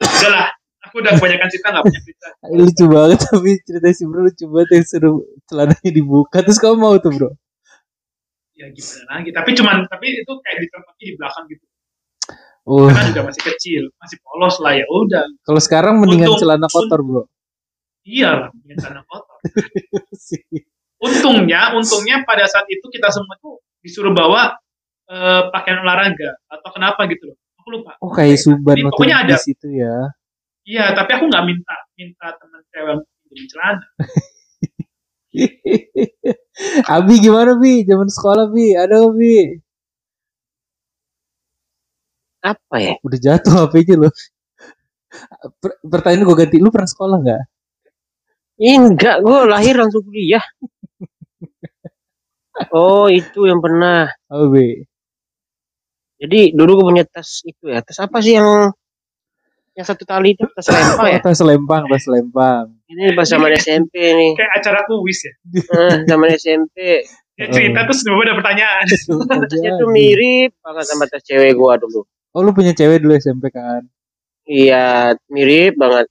udahlah. 0.00 0.48
Aku 0.88 0.98
udah 0.98 1.12
kebanyakan 1.16 1.48
cerita 1.52 1.68
nggak 1.72 1.84
punya 1.88 2.00
cerita. 2.04 2.26
Lucu 2.52 2.84
banget 2.88 3.18
tapi 3.28 3.50
cerita 3.64 3.86
si 3.92 4.04
bro 4.08 4.20
lucu 4.24 4.44
banget 4.48 4.68
yang 4.76 4.84
seru 4.88 5.12
celananya 5.48 5.90
dibuka 5.92 6.40
terus 6.40 6.56
kamu 6.60 6.76
mau 6.80 6.96
tuh 7.00 7.12
bro. 7.12 7.30
Ya 8.56 8.68
gimana 8.72 9.20
lagi. 9.20 9.30
Tapi 9.32 9.50
cuman 9.56 9.76
tapi 9.88 10.06
itu 10.20 10.32
kayak 10.40 10.58
ditempatnya 10.60 11.04
di 11.04 11.14
belakang 11.16 11.44
gitu. 11.52 11.64
Uh, 12.62 12.86
Karena 12.86 13.10
juga 13.10 13.22
masih 13.26 13.42
kecil, 13.42 13.82
masih 13.98 14.22
polos 14.22 14.62
lah 14.62 14.78
ya 14.78 14.86
udah. 14.86 15.26
kalau 15.42 15.58
sekarang 15.58 15.98
mendingan 15.98 16.30
Untung- 16.30 16.46
celana 16.46 16.70
kotor 16.70 17.00
bro. 17.02 17.22
Iya 18.02 18.30
lah, 18.38 18.48
punya 18.54 18.76
tanah 18.78 19.02
kotor. 19.02 19.38
Untungnya, 21.02 21.74
untungnya 21.74 22.22
pada 22.22 22.46
saat 22.46 22.66
itu 22.70 22.86
kita 22.86 23.10
semua 23.10 23.34
tuh 23.42 23.58
disuruh 23.82 24.14
bawa 24.14 24.54
eh, 25.10 25.42
pakaian 25.50 25.82
olahraga 25.82 26.38
atau 26.46 26.70
kenapa 26.70 27.02
gitu 27.10 27.30
loh. 27.30 27.36
Aku 27.58 27.68
lupa. 27.74 27.98
Oh 27.98 28.10
kayak 28.10 28.38
Suban 28.38 28.78
waktu 28.78 28.90
pokoknya 28.94 29.26
di 29.26 29.34
ada. 29.34 29.42
situ 29.42 29.66
ya. 29.74 29.96
Iya, 30.62 30.94
tapi 30.94 31.10
aku 31.18 31.26
nggak 31.26 31.42
minta 31.42 31.74
minta 31.98 32.30
teman 32.38 32.62
cewek 32.70 33.02
pinjemin 33.26 33.46
celana. 33.50 33.86
Abi 36.86 37.14
gimana 37.18 37.58
Bi? 37.58 37.82
Zaman 37.82 38.06
sekolah 38.06 38.46
Bi? 38.52 38.76
Ada 38.76 39.02
Bi? 39.10 39.58
Apa 42.42 42.76
ya? 42.82 42.94
Udah 43.06 43.18
jatuh 43.22 43.52
HP-nya 43.54 43.96
loh. 44.02 44.12
Per- 45.62 45.78
pertanyaan 45.86 46.26
gue 46.26 46.36
ganti, 46.36 46.56
lu 46.58 46.74
pernah 46.74 46.90
sekolah 46.90 47.16
nggak? 47.22 47.42
Enggak, 48.62 49.16
gue 49.22 49.38
lahir 49.46 49.74
langsung 49.78 50.02
kuliah. 50.02 50.42
Oh, 52.74 53.08
itu 53.08 53.48
yang 53.48 53.62
pernah. 53.64 54.12
Oh, 54.28 54.50
Bi. 54.52 54.84
Jadi 56.22 56.54
dulu 56.54 56.78
gue 56.78 56.86
punya 56.94 57.04
tas 57.08 57.42
itu 57.42 57.66
ya. 57.66 57.82
Tas 57.82 57.98
apa 57.98 58.22
sih 58.22 58.38
yang 58.38 58.70
yang 59.72 59.86
satu 59.88 60.04
tali 60.04 60.36
itu 60.36 60.44
tas 60.54 60.68
lempang 60.68 61.08
ya? 61.10 61.18
Tas 61.18 61.40
lempang, 61.42 61.82
tas 61.90 62.06
lempang. 62.06 62.66
Ini 62.86 63.16
pas 63.16 63.26
zaman 63.26 63.50
SMP 63.58 63.94
nih. 64.14 64.30
Kayak 64.38 64.52
acara 64.62 64.80
kuis 64.86 65.18
ya. 65.26 65.32
Eh, 65.50 65.94
zaman 66.06 66.28
SMP. 66.38 67.02
Dia 67.32 67.48
cerita 67.48 67.88
terus 67.88 68.04
ada 68.06 68.36
pertanyaan. 68.38 68.84
Tasnya 68.86 69.70
tuh 69.80 69.88
mirip 69.90 70.52
banget 70.62 70.84
sama 70.86 71.08
tas 71.10 71.24
cewek 71.24 71.56
gua 71.56 71.80
dulu. 71.80 72.04
Oh, 72.32 72.40
lu 72.40 72.56
punya 72.56 72.72
cewek 72.72 73.04
dulu 73.04 73.12
SMP 73.20 73.52
kan? 73.52 73.84
Iya, 74.48 75.12
mirip 75.28 75.76
banget. 75.76 76.08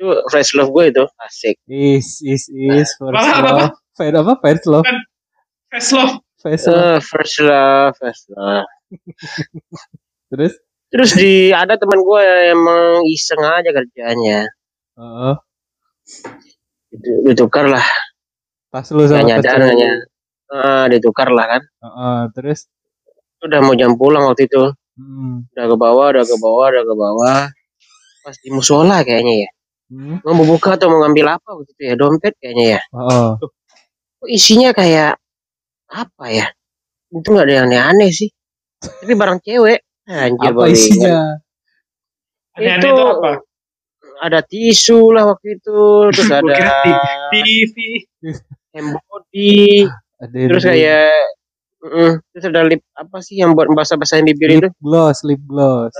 Itu 0.00 0.24
fresh 0.32 0.56
love 0.56 0.72
gue 0.72 0.88
itu. 0.88 1.04
Asik. 1.20 1.60
Is, 1.68 2.24
is, 2.24 2.48
is. 2.48 2.88
First 2.96 3.12
Apa, 3.12 3.36
apa, 3.36 3.50
love. 3.52 3.74
Fan 3.92 4.14
apa? 4.16 4.32
First 4.40 4.64
love. 4.64 4.84
First 5.68 5.90
love. 5.92 6.12
First 6.40 6.64
love. 6.72 6.80
Eh, 6.80 6.98
first 7.04 7.36
love, 7.44 7.92
first 8.00 8.24
love. 8.32 8.64
Terus? 10.32 10.52
Terus 10.90 11.10
di 11.14 11.52
ada 11.52 11.76
teman 11.76 12.00
gue 12.00 12.20
yang 12.24 12.56
emang 12.56 13.04
iseng 13.06 13.44
aja 13.44 13.70
kerjanya. 13.70 14.48
Oh, 14.96 15.36
Itu 16.90 17.10
ditukar 17.28 17.68
lah. 17.68 17.84
tas 18.72 18.88
lu 18.96 19.04
Gak 19.04 19.14
sama 19.14 19.20
tas 19.20 19.28
nyadar 19.28 19.60
hanya. 19.68 19.90
Ah, 20.50 20.84
ditukar 20.88 21.28
lah 21.30 21.46
kan. 21.46 21.62
Heeh, 21.62 22.18
terus? 22.34 22.66
Udah 23.44 23.60
mau 23.62 23.76
jam 23.76 23.94
pulang 23.94 24.26
waktu 24.26 24.48
itu. 24.48 24.72
Hmm. 25.00 25.48
Udah 25.56 25.64
ke 25.64 25.76
bawah, 25.80 26.06
udah 26.12 26.24
ke 26.28 26.36
bawah, 26.36 26.66
udah 26.68 26.84
ke 26.84 26.94
bawah. 26.94 27.40
Pas 28.20 28.36
di 28.36 28.48
musola 28.52 29.00
kayaknya 29.00 29.48
ya. 29.48 29.50
Hmm. 29.90 30.16
Mau 30.22 30.44
buka 30.44 30.76
atau 30.76 30.92
mau 30.92 31.00
ngambil 31.02 31.40
apa 31.40 31.48
waktu 31.56 31.72
itu 31.72 31.82
ya? 31.88 31.94
Dompet 31.96 32.34
kayaknya 32.36 32.66
ya. 32.76 32.80
Oh, 32.92 33.40
Kok 34.20 34.28
isinya 34.28 34.76
kayak 34.76 35.16
apa 35.88 36.24
ya? 36.28 36.46
Itu 37.08 37.32
nggak 37.32 37.46
ada 37.48 37.54
yang 37.56 37.66
aneh-aneh 37.72 38.12
sih. 38.12 38.28
Tapi 38.78 39.12
barang 39.16 39.40
cewek. 39.40 39.80
Anjir, 40.04 40.52
apa 40.52 40.62
isinya? 40.68 41.16
Aneh-aneh 42.60 42.84
Itu- 42.84 42.92
itu 42.92 43.04
apa? 43.08 43.32
Ada 44.20 44.44
tisu 44.44 45.16
lah 45.16 45.24
waktu 45.32 45.56
itu. 45.56 45.80
Terus 46.12 46.28
ada 46.44 46.54
TV. 47.32 47.76
hand 48.76 48.90
body. 48.94 49.88
Ada 50.20 50.36
yang 50.36 50.48
Terus 50.52 50.62
kayak 50.68 51.08
mm, 51.80 52.12
terus 52.32 52.44
ada 52.48 52.60
lip 52.64 52.82
apa 52.92 53.18
sih 53.24 53.40
yang 53.40 53.56
buat 53.56 53.68
basah-basahin 53.72 54.24
bibir 54.28 54.56
itu? 54.56 54.68
lip 54.68 54.76
gloss, 54.80 55.24
lip 55.24 55.40
gloss. 55.44 55.92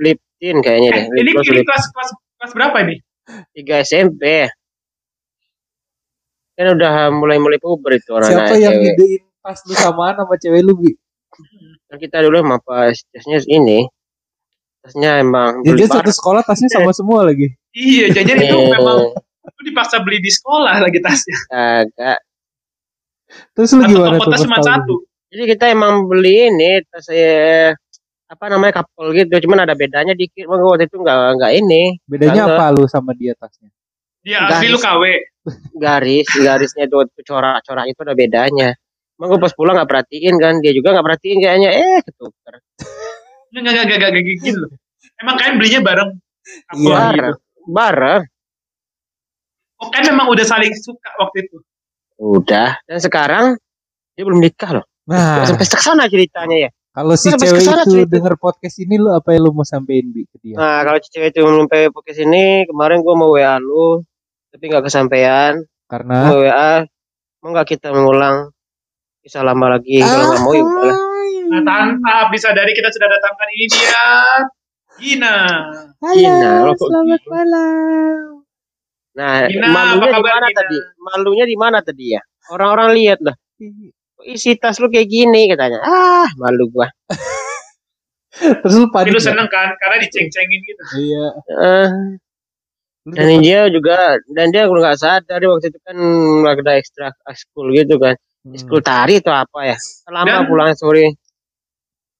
Lip 0.00 0.18
tint 0.38 0.58
kayaknya 0.62 0.90
deh. 0.94 1.04
Eh, 1.06 1.06
Lip 1.14 1.22
ini 1.22 1.30
gloss, 1.34 1.46
ini 1.50 1.56
lip 1.60 1.66
kelas 1.66 1.84
kelas 1.90 2.10
kelas 2.38 2.52
berapa 2.54 2.76
ini? 2.86 2.96
3 3.56 3.80
SMP. 3.82 4.24
Kan 6.54 6.66
udah 6.78 7.10
mulai-mulai 7.10 7.58
puber 7.58 7.98
itu 7.98 8.14
orang 8.14 8.30
Siapa 8.30 8.54
yang 8.62 8.78
idein 8.78 9.22
tas 9.42 9.60
lu 9.66 9.74
samaan 9.74 10.14
sama 10.16 10.34
cewek 10.38 10.62
lu, 10.62 10.72
Bi? 10.78 10.92
Kan 11.90 11.96
kita 11.98 12.22
dulu 12.22 12.40
emang 12.40 12.62
pas 12.62 12.94
tasnya 12.94 13.42
ini. 13.50 13.84
Tasnya 14.84 15.18
emang 15.24 15.64
Jadi 15.66 15.82
beli 15.82 15.86
satu 15.88 16.12
sekolah 16.12 16.46
tasnya 16.46 16.68
sama 16.70 16.94
semua 16.94 17.26
lagi. 17.26 17.50
Iya, 17.74 18.12
jajan 18.14 18.38
itu 18.38 18.54
Eh, 18.54 18.70
memang 18.70 19.10
itu 19.44 19.60
dipaksa 19.66 20.00
beli 20.00 20.22
di 20.22 20.30
sekolah 20.30 20.78
lagi 20.78 20.98
tasnya. 21.02 21.36
Agak. 21.50 22.18
Terus 23.58 23.70
lu 23.74 23.82
Atau 23.82 23.90
gimana 23.90 24.16
toko 24.16 24.24
tuh? 24.24 24.30
tas 24.30 24.40
pas 24.40 24.46
cuma 24.46 24.58
satu. 24.62 24.94
Jadi 25.34 25.50
kita 25.50 25.66
emang 25.66 26.06
beli 26.06 26.46
ini 26.46 26.78
tas 26.86 27.10
saya 27.10 27.74
apa 28.30 28.44
namanya 28.46 28.78
couple 28.86 29.10
gitu, 29.18 29.34
cuman 29.42 29.66
ada 29.66 29.74
bedanya 29.74 30.14
dikit. 30.14 30.46
Maka 30.46 30.62
waktu 30.62 30.86
itu 30.86 30.96
nggak 31.02 31.18
nggak 31.42 31.52
ini? 31.58 31.82
Bedanya 32.06 32.54
apa 32.54 32.70
lu 32.70 32.86
sama 32.86 33.18
dia 33.18 33.34
tasnya? 33.34 33.66
Dia 34.22 34.46
Garis. 34.46 34.62
asli 34.62 34.66
lu 34.70 34.78
KW. 34.78 35.02
garis, 35.76 36.26
garisnya 36.38 36.86
itu 36.86 36.96
corak-corak 37.26 37.84
itu 37.90 38.00
ada 38.06 38.14
bedanya. 38.14 38.78
Emang 39.18 39.34
gue 39.34 39.40
pas 39.42 39.52
pulang 39.58 39.74
nggak 39.74 39.90
perhatiin 39.90 40.34
kan, 40.38 40.62
dia 40.62 40.70
juga 40.70 40.94
nggak 40.94 41.06
perhatiin 41.06 41.38
kayaknya, 41.42 41.70
eh 41.82 41.98
ketukar. 42.06 42.54
Enggak 43.50 43.70
enggak 43.74 43.84
enggak 43.90 44.10
enggak 44.14 44.38
gitu. 44.38 44.66
Emang 45.18 45.34
kalian 45.34 45.54
belinya 45.58 45.80
bareng 45.82 46.10
Iya. 46.14 46.78
gitu? 46.78 46.88
Bareng, 46.94 47.36
bareng. 47.66 48.22
Oh, 49.82 49.88
kan 49.90 50.02
memang 50.06 50.30
udah 50.30 50.46
saling 50.46 50.70
suka 50.78 51.10
waktu 51.18 51.50
itu. 51.50 51.56
Udah. 52.22 52.78
Dan 52.86 53.02
sekarang 53.02 53.58
dia 54.14 54.22
belum 54.22 54.38
nikah 54.38 54.80
loh. 54.80 54.86
Nah, 55.04 55.44
Sampai 55.44 55.68
ke 55.68 55.76
sana 55.76 56.08
ceritanya 56.08 56.56
ya. 56.68 56.70
kalau 56.94 57.12
si 57.18 57.28
sampai 57.28 57.44
cewek 57.50 57.60
ke 57.60 57.66
sana 57.66 57.82
itu 57.84 57.92
cerita. 57.92 58.12
denger 58.16 58.34
podcast 58.40 58.76
ini 58.80 58.94
lu 58.96 59.10
apa 59.12 59.34
yang 59.34 59.42
lu 59.44 59.50
mau 59.52 59.66
sampein 59.66 60.08
Bi 60.14 60.24
ke 60.30 60.36
dia? 60.40 60.54
Nah 60.56 60.80
kalau 60.80 60.96
cewek 60.96 61.28
itu 61.34 61.40
sampai 61.44 61.80
podcast 61.92 62.20
ini, 62.22 62.64
kemarin 62.64 63.02
gue 63.02 63.14
mau 63.18 63.34
WA 63.34 63.58
lu, 63.58 64.00
tapi 64.54 64.64
nggak 64.70 64.86
kesampaian. 64.86 65.60
Karena 65.84 66.32
Mau 66.32 66.40
WA, 66.40 66.72
mau 67.44 67.48
nggak 67.52 67.68
kita 67.68 67.92
mengulang 67.92 68.48
kisah 69.20 69.44
lama 69.44 69.76
lagi? 69.76 70.00
Kalau 70.00 70.24
nggak 70.32 70.40
mau 70.40 70.52
ya 70.54 70.62
udahlah. 70.64 70.98
Nah, 71.44 71.60
tanpa 71.60 72.32
bisa 72.32 72.56
dari 72.56 72.72
kita 72.72 72.88
sudah 72.88 73.08
datangkan 73.10 73.48
ini 73.52 73.66
dia 73.68 74.06
Gina. 74.96 75.36
Gina, 76.00 76.64
lo 76.64 76.72
kok 76.72 76.88
selamat 76.88 77.20
Gina? 77.20 77.30
malam. 77.34 78.18
Nah, 79.14 79.34
Gina, 79.50 79.66
malunya 79.68 80.08
di 80.08 80.14
kabar, 80.16 80.32
mana 80.32 80.48
Gina? 80.48 80.58
tadi? 80.62 80.78
Malunya 80.96 81.44
di 81.44 81.56
mana 81.58 81.78
tadi 81.82 82.04
ya? 82.14 82.20
Orang-orang 82.48 82.88
lihat 82.96 83.18
lah. 83.20 83.36
Isi 84.22 84.54
tas 84.56 84.78
lu 84.78 84.86
kayak 84.86 85.10
gini 85.10 85.50
katanya. 85.50 85.82
Ah, 85.82 86.28
malu 86.38 86.70
gua. 86.70 86.86
Terus 88.62 88.74
lu 88.78 88.86
panik 88.90 89.14
lu 89.14 89.20
seneng 89.22 89.46
kan? 89.50 89.74
Karena 89.78 89.96
diceng-cengin 90.02 90.60
gitu. 90.62 90.82
Iya. 90.98 91.26
Lu 93.04 93.12
dan 93.12 93.36
dia 93.44 93.68
juga 93.68 94.16
dan 94.32 94.48
dia 94.48 94.64
udah 94.64 94.80
nggak 94.80 94.98
sadar 94.98 95.36
dia 95.36 95.50
waktu 95.52 95.68
itu 95.68 95.78
kan 95.84 95.96
lagi 96.40 96.60
ada 96.64 96.72
ekstra 96.80 97.06
ekskul 97.28 97.68
gitu 97.76 98.00
kan. 98.00 98.16
Hmm. 98.42 98.56
Ekskul 98.56 98.80
tari 98.80 99.20
atau 99.20 99.34
apa 99.36 99.58
ya? 99.68 99.76
Lama 100.08 100.26
Dan- 100.26 100.46
pulangnya 100.48 100.74
sore. 100.78 101.14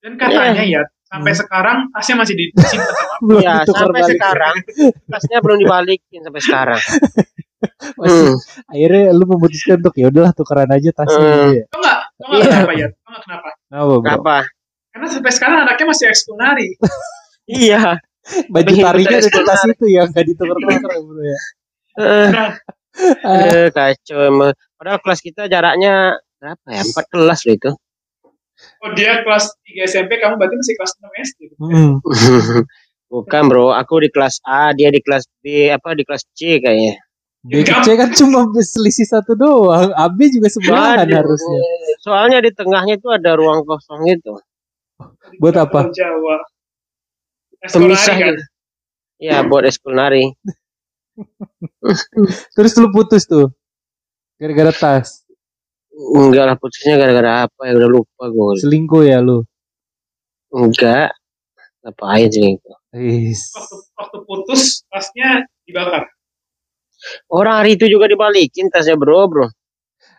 Dan 0.04 0.20
katanya 0.20 0.61
ya, 0.68 0.83
sampai 1.14 1.31
Hmm. 1.31 1.40
sekarang 1.40 1.77
tasnya 1.88 2.16
masih 2.18 2.35
disimpan 2.40 2.66
sama 2.90 3.14
Belum 3.22 3.40
Ya, 3.40 3.55
sampai 3.62 3.94
balik. 3.94 4.11
sekarang 4.11 4.55
tasnya 5.07 5.38
belum 5.38 5.59
dibalikin 5.62 6.20
sampai 6.20 6.42
sekarang. 6.42 6.83
Masih 7.96 8.29
Hmm. 8.29 8.37
akhirnya 8.68 9.05
lu 9.11 9.24
memutuskan 9.24 9.81
untuk 9.81 9.94
ya 9.94 10.12
udahlah 10.12 10.33
tukeran 10.33 10.68
aja 10.68 10.90
tasnya 10.92 11.16
Hmm. 11.16 11.33
gitu 11.33 11.55
ya. 11.55 11.64
Tau 11.64 11.79
nggak? 11.81 11.98
Tau 12.12 12.27
nggak 12.27 12.37
Iya. 12.37 12.50
kenapa 12.53 12.72
ya? 12.74 12.88
Tau 12.92 13.18
kenapa? 13.22 13.48
Kenapa 13.57 13.85
bro? 13.88 14.11
Apa? 14.11 14.37
Karena 14.90 15.07
sampai 15.09 15.33
sekarang 15.33 15.59
anaknya 15.64 15.87
masih 15.88 16.05
ekskul 16.07 16.37
nari. 16.37 16.68
Iya. 17.44 17.81
Baju 18.46 18.72
tarinya 18.74 19.18
di 19.18 19.29
tas 19.31 19.62
itu 19.64 19.85
ya 19.87 20.03
nggak 20.05 20.24
ditukar-tukar 20.27 20.90
ya 20.90 21.00
bro 21.00 21.22
ya. 21.22 21.40
Eh, 21.94 22.29
Nah, 22.33 22.50
eh, 23.24 23.66
kacau 23.68 24.18
emang. 24.22 24.53
Padahal 24.74 24.98
kelas 24.98 25.20
kita 25.20 25.42
jaraknya 25.46 25.94
berapa 26.37 26.66
ya? 26.68 26.83
Empat 26.83 27.05
kelas 27.09 27.40
loh 27.44 27.55
itu. 27.55 27.70
Oh 28.85 28.90
dia 28.92 29.25
kelas 29.25 29.49
3 29.64 29.88
SMP, 29.88 30.20
kamu 30.20 30.37
berarti 30.37 30.55
masih 30.61 30.75
kelas 30.77 30.92
6 31.01 31.25
SD. 31.29 31.40
Hmm. 31.57 31.92
Bukan 33.12 33.42
bro, 33.47 33.70
aku 33.73 34.05
di 34.05 34.11
kelas 34.11 34.42
A, 34.44 34.75
dia 34.75 34.90
di 34.90 34.99
kelas 34.99 35.25
B, 35.40 35.70
apa 35.70 35.94
di 35.94 36.03
kelas 36.03 36.25
C 36.35 36.61
kayaknya. 36.61 36.99
B 37.44 37.61
ke 37.61 37.77
C 37.85 37.92
kan 38.01 38.09
cuma 38.16 38.49
selisih 38.57 39.05
satu 39.05 39.37
doang. 39.37 39.92
AB 39.92 40.18
juga 40.33 40.49
sebelahan 40.49 41.05
harusnya. 41.05 41.61
Soalnya 42.01 42.40
di 42.40 42.51
tengahnya 42.57 42.97
itu 42.97 43.12
ada 43.12 43.37
ruang 43.37 43.68
kosong 43.68 44.01
gitu. 44.09 44.40
Buat 45.37 45.61
apa? 45.61 45.92
Jawa. 45.92 46.40
Kan? 47.61 48.16
gitu. 48.33 48.42
Ya 49.20 49.44
buat 49.44 49.68
ekskul 49.68 49.92
nari. 49.92 50.33
Terus 52.57 52.73
lu 52.81 52.88
putus 52.90 53.29
tuh. 53.29 53.53
Gara-gara 54.40 54.73
tas. 54.73 55.24
Enggak 55.94 56.44
lah 56.50 56.57
putusnya 56.59 56.98
gara-gara 56.98 57.46
apa 57.46 57.61
ya 57.70 57.78
udah 57.78 57.90
lupa 57.90 58.24
gue. 58.26 58.50
Selingkuh 58.59 59.02
ya 59.07 59.22
lu. 59.22 59.46
Enggak. 60.50 61.14
Ngapain 61.85 62.28
sih 62.28 62.59
itu? 62.59 62.72
Is. 62.94 63.52
Waktu, 63.54 63.76
waktu 63.94 64.18
putus, 64.26 64.62
tasnya 64.88 65.44
dibakar. 65.62 66.09
Orang 67.28 67.61
hari 67.61 67.76
itu 67.76 67.85
juga 67.87 68.09
dibalikin 68.09 68.72
tasnya 68.72 68.96
bro 68.96 69.28
bro. 69.28 69.46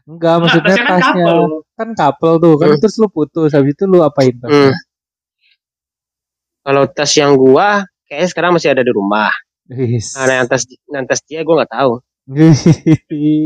Enggak, 0.06 0.34
Nah, 0.38 0.40
maksudnya 0.46 0.70
tasnya 0.70 0.86
kan 0.86 1.00
tasnya 1.02 1.26
couple. 1.26 1.56
kan 1.74 1.90
couple 1.98 2.34
tuh 2.38 2.54
kan 2.56 2.68
Hmm. 2.70 2.80
terus 2.80 2.96
lu 3.02 3.08
putus 3.10 3.50
habis 3.52 3.74
itu 3.74 3.84
lu 3.90 4.00
apain 4.00 4.32
Hmm. 4.32 4.42
tasnya? 4.46 4.74
Kalau 6.62 6.84
tas 6.88 7.12
yang 7.14 7.34
gua 7.36 7.84
kayaknya 8.06 8.28
sekarang 8.30 8.52
masih 8.54 8.70
ada 8.72 8.86
di 8.86 8.94
rumah. 8.94 9.34
Is. 9.66 10.14
Nah, 10.14 10.30
yang 10.30 10.48
tas 10.48 10.64
yang 10.70 11.06
tas 11.10 11.26
dia 11.26 11.42
gua 11.42 11.66
nggak 11.66 11.74
tahu. 11.74 11.92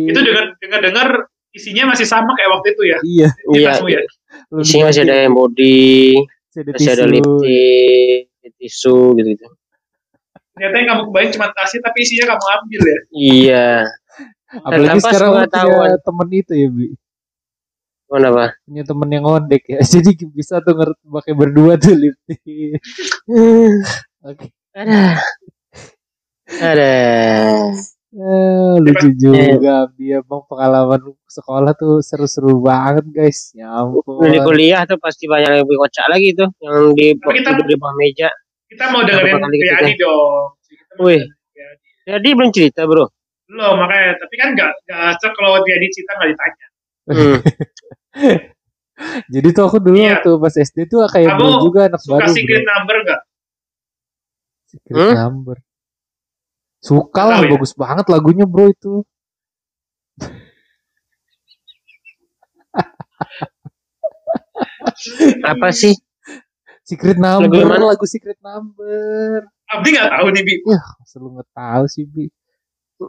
Itu 0.10 0.20
dengar 0.20 0.46
dengar 0.60 0.80
dengar 0.84 1.08
isinya 1.50 1.84
masih 1.92 2.06
sama 2.06 2.32
kayak 2.38 2.50
waktu 2.54 2.68
itu 2.78 2.84
ya. 2.86 2.98
iya, 3.02 3.30
Iya. 3.54 3.72
ya. 3.82 4.02
lu 4.54 4.62
Isinya 4.62 4.94
masih 4.94 5.02
ada 5.06 5.16
diganti, 5.18 5.34
body, 5.34 5.86
masih 6.54 6.90
ada 6.94 7.04
tisu. 7.06 7.14
lipstick, 7.14 8.24
tisu 8.60 8.98
gitu-gitu. 9.18 9.46
Ternyata 10.54 10.76
yang 10.76 10.88
kamu 10.92 11.02
kebayang 11.10 11.32
cuma 11.34 11.48
tasnya, 11.56 11.80
tapi 11.82 11.98
isinya 12.04 12.26
kamu 12.36 12.46
ambil 12.60 12.82
ya. 12.84 13.00
Iya. 13.10 13.68
Apalagi 14.50 15.00
sekarang 15.00 15.30
lu 15.30 15.36
punya 15.36 15.48
sepengetahuan? 15.48 16.00
temen 16.04 16.28
itu 16.34 16.54
ya, 16.54 16.68
Bi. 16.70 16.88
Kenapa? 18.10 18.46
Punya 18.66 18.84
temen 18.84 19.10
yang 19.14 19.24
ngondek 19.24 19.64
ya. 19.70 19.80
Jadi 19.94 20.12
bisa 20.30 20.56
tuh 20.66 20.74
ngerti 20.74 21.04
pakai 21.08 21.34
berdua 21.38 21.74
tuh 21.78 21.94
lipstick. 21.94 22.42
Oke. 24.30 24.48
Ada. 24.74 25.22
Ada. 26.50 26.94
Eh, 28.10 28.74
lucu 28.82 29.14
juga 29.14 29.86
dia 29.94 30.18
emang 30.18 30.42
pengalaman 30.50 30.98
sekolah 31.30 31.78
tuh 31.78 32.02
seru-seru 32.02 32.58
banget 32.58 33.06
guys 33.06 33.54
ya 33.54 33.70
ampun 33.70 34.26
Di 34.26 34.42
kuliah 34.42 34.82
tuh 34.84 34.98
pasti 34.98 35.30
banyak 35.30 35.46
yang 35.48 35.62
lebih 35.62 35.78
kocak 35.78 36.10
lagi 36.10 36.34
tuh 36.34 36.50
yang 36.58 36.98
di 36.98 37.14
kita- 37.14 37.54
di 37.62 37.76
bawah 37.78 37.94
meja. 37.94 38.34
Kita 38.66 38.90
mau 38.90 39.06
dengerin 39.06 39.38
kita 39.38 39.46
Priadi 39.46 39.94
dong. 39.96 40.58
Wih. 41.00 41.22
Jadi 42.04 42.30
belum 42.34 42.50
cerita 42.50 42.90
bro. 42.90 43.06
Belum, 43.46 43.78
makanya. 43.78 44.18
Tapi 44.18 44.34
kan 44.36 44.48
nggak 44.58 44.72
nggak 44.84 45.00
acak 45.14 45.32
kalau 45.32 45.62
Priadi 45.62 45.88
cerita 45.94 46.12
nggak 46.18 46.30
ditanya. 46.34 46.68
Hmm. 47.10 47.38
jadi 49.34 49.48
tuh 49.54 49.64
aku 49.64 49.78
dulu 49.80 49.96
Iya. 49.96 50.18
waktu 50.18 50.30
pas 50.36 50.56
SD 50.56 50.78
tuh 50.86 51.06
kayak 51.06 51.38
Kamu 51.38 51.62
juga 51.62 51.80
anak 51.88 52.02
Suka 52.02 52.20
baru 52.20 52.34
secret 52.34 52.62
bro. 52.62 52.70
number 52.74 52.96
nggak? 53.06 53.22
secret 54.66 54.98
Hmm? 54.98 55.14
number 55.14 55.58
suka 56.80 57.22
lah 57.28 57.38
ya? 57.44 57.50
bagus 57.54 57.72
banget 57.76 58.06
lagunya 58.08 58.46
bro 58.48 58.66
itu 58.72 59.04
Apa 65.46 65.70
sih? 65.72 65.96
secret 66.84 67.22
number 67.22 67.54
Lagu 67.54 67.70
mana? 67.70 67.86
lagu 67.94 68.06
secret 68.10 68.40
number 68.42 69.46
Abdi 69.70 69.94
nggak 69.94 70.10
tahu 70.10 70.28
nih, 70.34 70.42
Bi. 70.42 70.54
ya 70.66 70.82
selalu 71.06 71.28
nggak 71.38 71.50
tahu 71.54 71.84
sih 71.86 72.06
bi 72.10 72.26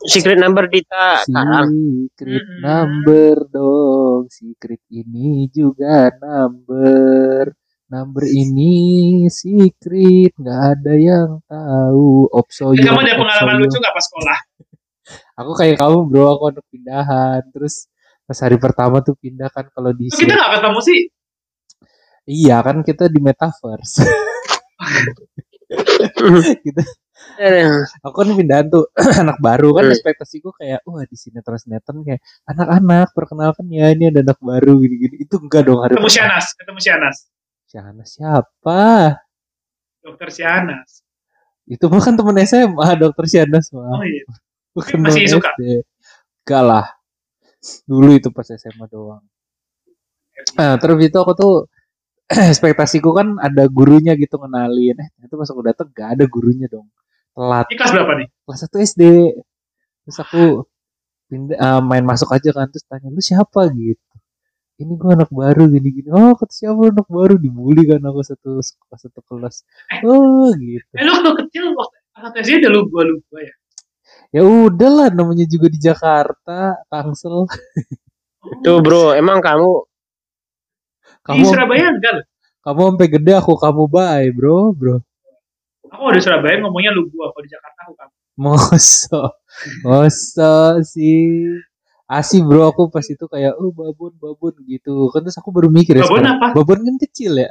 Secret 0.07 0.37
number 0.39 0.69
Dita 0.71 1.25
secret 1.27 2.47
number 2.63 3.35
dong 3.51 4.29
secret 4.31 4.79
ini 4.93 5.49
juga 5.51 6.13
number 6.21 7.57
number 7.91 8.23
ini 8.25 8.73
secret 9.29 10.33
nggak 10.33 10.59
ada 10.73 10.93
yang 10.95 11.29
tahu 11.45 12.25
opso 12.31 12.71
Eh, 12.71 12.81
kamu 12.81 12.99
ada 13.01 13.15
pengalaman 13.15 13.55
lucu 13.59 13.77
nggak 13.77 13.93
pas 13.93 14.03
sekolah? 14.03 14.39
aku 15.35 15.51
kayak 15.53 15.77
kamu 15.77 16.07
bro 16.07 16.25
aku 16.31 16.43
anak 16.49 16.65
pindahan 16.69 17.41
terus 17.51 17.87
pas 18.23 18.37
hari 18.39 18.57
pertama 18.57 19.01
tuh 19.01 19.15
pindah 19.15 19.49
kan 19.51 19.67
kalau 19.69 19.91
di 19.91 20.07
kita 20.07 20.31
nggak 20.31 20.51
ketemu 20.57 20.79
sih? 20.81 20.99
iya 22.25 22.61
kan 22.61 22.81
kita 22.81 23.07
di 23.07 23.19
metaverse 23.19 24.01
gitu 26.63 26.83
Eh, 27.37 27.65
aku 28.01 28.15
kan 28.17 28.29
pindahan 28.33 28.65
tuh 28.69 28.89
anak 29.23 29.37
baru 29.41 29.73
kan 29.73 29.85
Hmm. 29.85 29.93
ekspektasiku 29.93 30.49
kayak 30.57 30.81
wah 30.85 31.03
di 31.03 31.15
sinetron 31.15 31.57
sinetron 31.57 32.01
kayak 32.01 32.21
anak-anak 32.47 33.13
perkenalkan 33.13 33.65
ya 33.69 33.93
ini 33.93 34.09
ada 34.09 34.25
anak 34.25 34.39
baru 34.41 34.77
gini-gini 34.79 35.21
itu 35.21 35.35
enggak 35.37 35.69
dong 35.69 35.81
hari 35.81 35.97
Ketemu. 35.97 36.09
Sianas, 36.09 36.45
ketemu 36.57 36.79
Sianas. 36.81 37.17
Siana 37.71 38.03
siapa? 38.03 39.15
Dokter 40.03 40.29
Sianas. 40.35 41.07
itu 41.71 41.87
mah 41.87 42.03
kan 42.03 42.19
temen 42.19 42.35
SMA 42.43 42.89
dokter 42.99 43.25
Sianas 43.31 43.71
mah 43.71 43.95
Oh 43.95 44.03
iya. 44.03 44.27
bukan 44.75 44.99
masih 45.07 45.39
suka? 45.39 45.55
SD 45.55 45.87
enggak 46.43 46.63
lah. 46.67 46.87
Dulu 47.87 48.11
itu 48.19 48.29
pas 48.35 48.43
SMA 48.51 48.91
doang. 48.91 49.23
Nah 50.59 50.75
terus 50.83 50.99
itu 50.99 51.15
aku 51.15 51.33
tuh 51.39 51.55
ekspektasiku 52.51 53.15
kan 53.15 53.39
ada 53.39 53.71
gurunya 53.71 54.19
gitu 54.19 54.35
ngenalin. 54.43 54.99
Eh 54.99 55.09
ternyata 55.15 55.35
pas 55.39 55.49
aku 55.55 55.63
dateng 55.63 55.89
gak 55.95 56.09
ada 56.19 56.25
gurunya 56.27 56.67
dong. 56.67 56.91
Telat. 57.39 57.67
Ini 57.71 57.77
kelas 57.79 57.93
berapa 57.95 58.13
nih? 58.19 58.29
kelas 58.51 58.61
1 58.67 58.87
SD 58.91 59.03
terus 60.03 60.19
aku 60.19 60.45
pindah 61.31 61.55
eh, 61.55 61.81
main 61.87 62.03
masuk 62.03 62.35
aja 62.35 62.51
kan 62.51 62.67
terus 62.67 62.83
tanya 62.91 63.15
lu 63.15 63.23
siapa? 63.23 63.71
Gitu 63.71 64.10
ini 64.81 64.93
gua 64.97 65.13
anak 65.13 65.31
baru 65.31 65.69
gini 65.69 65.89
gini. 65.93 66.09
Oh 66.11 66.33
kata 66.33 66.53
siapa 66.53 66.81
lu 66.81 66.91
anak 66.91 67.09
baru? 67.13 67.35
Dibully 67.37 67.85
kan 67.85 68.01
aku 68.01 68.21
satu 68.25 68.65
satu 68.65 69.21
kelas. 69.29 69.63
Oh 70.09 70.49
gitu. 70.57 70.93
Eh 70.97 71.05
lu 71.05 71.13
waktu 71.21 71.33
kecil 71.45 71.65
waktu 71.77 71.97
anak 72.17 72.33
SD 72.41 72.65
udah 72.65 72.73
lupa 72.73 73.01
lupa 73.05 73.37
ya. 73.45 73.55
ya 74.35 74.43
udahlah 74.43 75.09
namanya 75.15 75.45
juga 75.47 75.69
di 75.69 75.79
Jakarta 75.79 76.81
Tangsel. 76.89 77.45
Tuh 78.65 78.79
bro, 78.81 79.13
emang 79.13 79.45
kamu 79.45 79.85
Di 81.21 81.25
kamu 81.29 81.45
Surabaya 81.45 81.93
enggak 81.93 82.25
kamu 82.61 82.81
sampai 82.93 83.09
gede 83.09 83.33
aku 83.37 83.53
kamu 83.57 83.83
bye 83.89 84.29
bro 84.33 84.73
bro. 84.73 84.97
Aku 85.93 86.13
di 86.13 86.21
Surabaya 86.25 86.57
ngomongnya 86.61 86.93
lu 86.97 87.09
gua, 87.13 87.33
kalau 87.33 87.45
di 87.45 87.51
Jakarta 87.53 87.79
aku 87.85 87.95
kamu. 87.99 88.13
Moso, 88.41 89.23
moso 89.85 90.57
sih. 90.87 91.61
Asih 92.11 92.43
bro. 92.43 92.67
Aku 92.75 92.91
pas 92.91 93.07
itu 93.07 93.23
kayak 93.31 93.55
oh 93.63 93.71
babon 93.71 94.13
babon 94.19 94.55
gitu. 94.67 95.09
Kan 95.15 95.23
terus 95.23 95.39
aku 95.39 95.51
baru 95.55 95.71
mikir 95.71 95.95
ya 95.95 96.03
Babon 96.03 96.27
sekarang, 96.27 96.35
apa? 96.43 96.49
babon 96.59 96.79
kan 96.83 96.97
kecil 97.07 97.33
ya? 97.39 97.51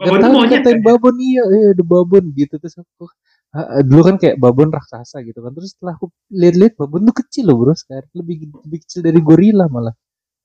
Babon 0.00 0.18
Gak 0.18 0.30
tuh 0.32 0.32
tahu 0.32 0.44
dikatain 0.48 0.78
kan? 0.80 0.86
babon. 0.88 1.14
Iya 1.20 1.42
iya 1.52 1.68
ada 1.76 1.84
babon 1.84 2.24
gitu. 2.32 2.54
Terus 2.56 2.74
aku 2.80 3.04
ah, 3.52 3.84
dulu 3.84 4.02
kan 4.08 4.16
kayak 4.16 4.36
babon 4.40 4.68
raksasa 4.72 5.20
gitu 5.28 5.38
kan. 5.44 5.52
Terus 5.52 5.76
setelah 5.76 5.94
aku 6.00 6.08
lihat-lihat 6.32 6.74
babon 6.80 7.04
tuh 7.08 7.16
kecil 7.20 7.44
loh 7.52 7.56
bro 7.60 7.74
sekarang. 7.76 8.08
Lebih 8.16 8.36
lebih 8.64 8.78
kecil 8.88 9.00
dari 9.04 9.20
gorila 9.20 9.68
malah. 9.68 9.92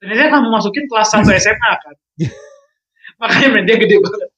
Ternyata 0.03 0.27
kamu 0.35 0.47
masukin 0.51 0.83
kelas 0.91 1.09
1 1.15 1.29
SMA 1.47 1.71
kan. 1.79 1.95
Makanya 3.21 3.47
men 3.53 3.63
dia 3.69 3.77
gede 3.79 3.97
banget. 4.03 4.29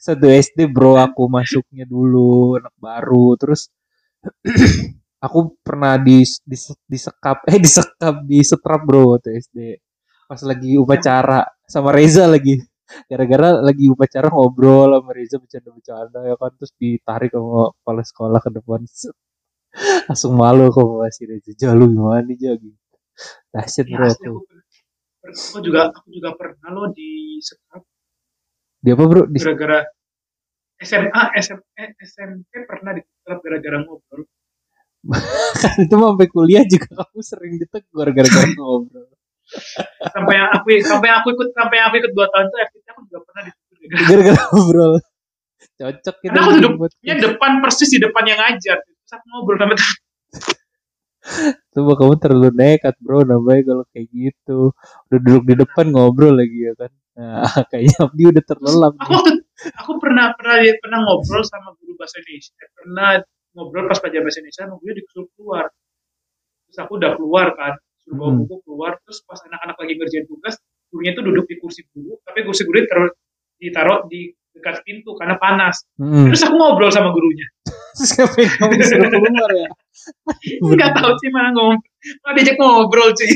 satu 0.00 0.26
SD 0.28 0.72
bro 0.72 0.96
aku 0.96 1.28
masuknya 1.28 1.84
dulu 1.88 2.56
anak 2.60 2.74
baru. 2.80 3.36
Terus 3.40 3.68
aku 5.22 5.56
pernah 5.64 5.96
di, 6.00 6.22
di 6.22 6.56
disekap 6.86 7.46
eh 7.50 7.58
disekap 7.58 8.22
di 8.24 8.38
setrap 8.44 8.80
bro 8.84 9.16
waktu 9.16 9.40
SD 9.40 9.58
pas 10.26 10.40
lagi 10.42 10.74
upacara 10.74 11.46
sama 11.66 11.90
Reza 11.94 12.26
lagi. 12.26 12.58
Gara-gara 13.10 13.58
lagi 13.62 13.90
upacara 13.90 14.30
ngobrol 14.30 14.98
sama 14.98 15.10
Reza 15.14 15.36
bercanda-bercanda 15.42 16.18
ya 16.26 16.34
kan. 16.38 16.50
Terus 16.58 16.72
ditarik 16.78 17.30
sama 17.34 17.70
kepala 17.82 18.02
sekolah 18.02 18.40
ke 18.42 18.50
depan. 18.54 18.80
Langsung 20.10 20.32
malu 20.34 20.70
aku 20.70 20.82
sama 20.82 21.06
si 21.14 21.22
Reza. 21.30 21.50
Jah 21.54 21.72
lu 21.78 21.90
gimana 21.90 22.22
nih 22.26 22.36
jah 22.38 22.54
gitu. 22.58 22.78
Dahsyat 23.54 23.86
Ya, 23.86 23.98
bro 24.18 24.42
aku 25.26 25.58
juga 25.58 25.90
aku 25.90 26.06
juga 26.14 26.30
pernah 26.38 26.68
lo 26.70 26.90
di 26.94 27.38
sekap 27.42 27.82
dia 28.78 28.94
apa 28.94 29.04
bro? 29.10 29.22
Di 29.26 29.38
gara-gara 29.42 29.80
SMA, 30.78 31.22
SMP, 31.40 31.96
SMP 32.04 32.52
pernah 32.68 32.92
di 32.94 33.02
gara-gara 33.24 33.82
ngobrol. 33.82 34.22
kan 35.62 35.74
itu 35.78 35.94
sampai 35.94 36.26
kuliah 36.28 36.64
juga 36.66 36.88
kamu 37.02 37.20
sering 37.22 37.52
ditegur 37.60 38.08
gara-gara 38.12 38.48
ngobrol. 38.56 39.06
sampai 40.10 40.34
yang 40.34 40.48
aku 40.50 40.66
sampai 40.82 41.08
aku 41.14 41.26
ikut 41.30 41.48
sampai 41.54 41.78
aku 41.86 41.94
ikut 42.02 42.12
dua 42.12 42.26
tahun 42.34 42.46
tuh 42.50 42.58
FTT 42.66 42.86
aku 42.90 43.00
juga 43.06 43.20
pernah 43.26 43.42
ditegur 43.46 43.66
Gara-gara 43.86 44.40
ngobrol. 44.50 44.92
Cocok 45.76 46.16
kita 46.24 46.30
Karena 46.32 46.40
aku 46.40 46.50
bikin 46.50 46.62
duduk- 46.64 46.78
podcast. 46.80 47.04
Ya 47.06 47.14
depan 47.20 47.50
persis 47.62 47.90
di 47.92 47.98
depan 48.00 48.24
yang 48.26 48.38
ngajar. 48.40 48.78
Terus 48.82 49.12
aku 49.12 49.24
ngobrol 49.30 49.56
sama. 49.60 49.74
Coba 51.74 51.92
kamu 51.98 52.14
terlalu 52.22 52.50
nekat 52.54 52.94
bro 53.02 53.26
namanya 53.26 53.62
kalau 53.66 53.84
kayak 53.90 54.06
gitu. 54.14 54.72
Udah 55.10 55.18
duduk 55.20 55.42
di 55.44 55.54
depan 55.58 55.86
ngobrol 55.90 56.34
lagi 56.38 56.58
ya 56.66 56.72
kan. 56.78 56.90
Nah 57.16 57.42
kayaknya 57.70 57.96
Abdi 58.06 58.22
udah 58.30 58.44
terlelap. 58.46 58.92
Aku 59.04 59.14
aku 59.74 59.92
pernah 59.98 60.32
pernah 60.38 60.56
pernah 60.80 60.98
ngobrol 61.02 61.42
sama 61.44 61.74
guru 61.76 61.92
bahasa 61.98 62.22
Indonesia. 62.22 62.64
Pernah 62.72 63.08
ngobrol 63.56 63.88
pas 63.88 63.96
pelajaran 63.96 64.28
bahasa 64.28 64.38
Indonesia, 64.44 64.62
sama 64.68 64.76
dia 64.84 64.92
disuruh 64.92 65.26
keluar. 65.32 65.64
Terus 66.68 66.78
aku 66.78 66.92
udah 67.00 67.10
keluar 67.16 67.46
kan, 67.56 67.72
suruh 68.04 68.14
bawa 68.14 68.30
Hmm. 68.30 68.38
buku 68.44 68.54
keluar. 68.62 68.92
Terus 69.02 69.18
pas 69.24 69.40
anak-anak 69.40 69.76
lagi 69.80 69.92
ngerjain 69.96 70.26
tugas, 70.28 70.54
gurunya 70.92 71.12
tuh 71.16 71.24
duduk 71.24 71.48
di 71.48 71.56
kursi 71.56 71.82
guru, 71.88 72.20
tapi 72.20 72.44
kursi 72.44 72.62
guru 72.62 72.84
ditaruh, 72.84 73.10
ditaruh 73.56 73.98
di 74.06 74.20
dekat 74.52 74.84
pintu 74.84 75.16
karena 75.16 75.36
panas. 75.36 75.84
Hmm. 75.96 76.28
Terus 76.28 76.44
aku 76.44 76.54
ngobrol 76.54 76.88
sama 76.88 77.12
gurunya. 77.12 77.44
Terus 77.96 78.12
ngapain 78.12 78.48
kamu 78.60 78.72
disuruh 78.76 79.08
keluar 79.08 79.50
ya? 79.52 79.68
Enggak 80.60 80.90
tahu 80.96 81.12
sih 81.20 81.28
malah 81.32 81.52
ngobrol. 81.52 81.80
Malah 82.22 82.34
diajak 82.36 82.56
ngobrol 82.60 83.08
cuy. 83.12 83.32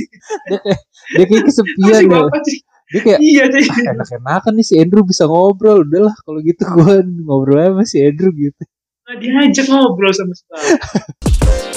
Dia 1.17 1.25
kayak 1.27 1.43
kesepian 1.49 1.89
Masih 1.93 2.07
ya. 2.07 2.13
bapak 2.13 2.41
cuy. 2.45 2.57
Dia 2.91 3.01
kayak 3.05 3.19
Iya 3.21 3.45
cuy. 3.49 3.65
enak-enakan 3.89 4.53
nih 4.57 4.67
si 4.67 4.75
Andrew 4.77 5.03
bisa 5.03 5.25
ngobrol. 5.27 5.85
Udahlah 5.85 6.15
kalau 6.25 6.41
gitu 6.41 6.63
gue 6.65 6.95
ngobrol 7.25 7.57
aja 7.59 7.69
sama 7.73 7.85
si 7.85 7.99
Andrew 8.01 8.31
gitu. 8.33 8.63
Dia 9.19 9.31
ngajak 9.35 9.67
ngobrol 9.67 10.13
sama 10.15 10.35
sekali. 10.39 10.69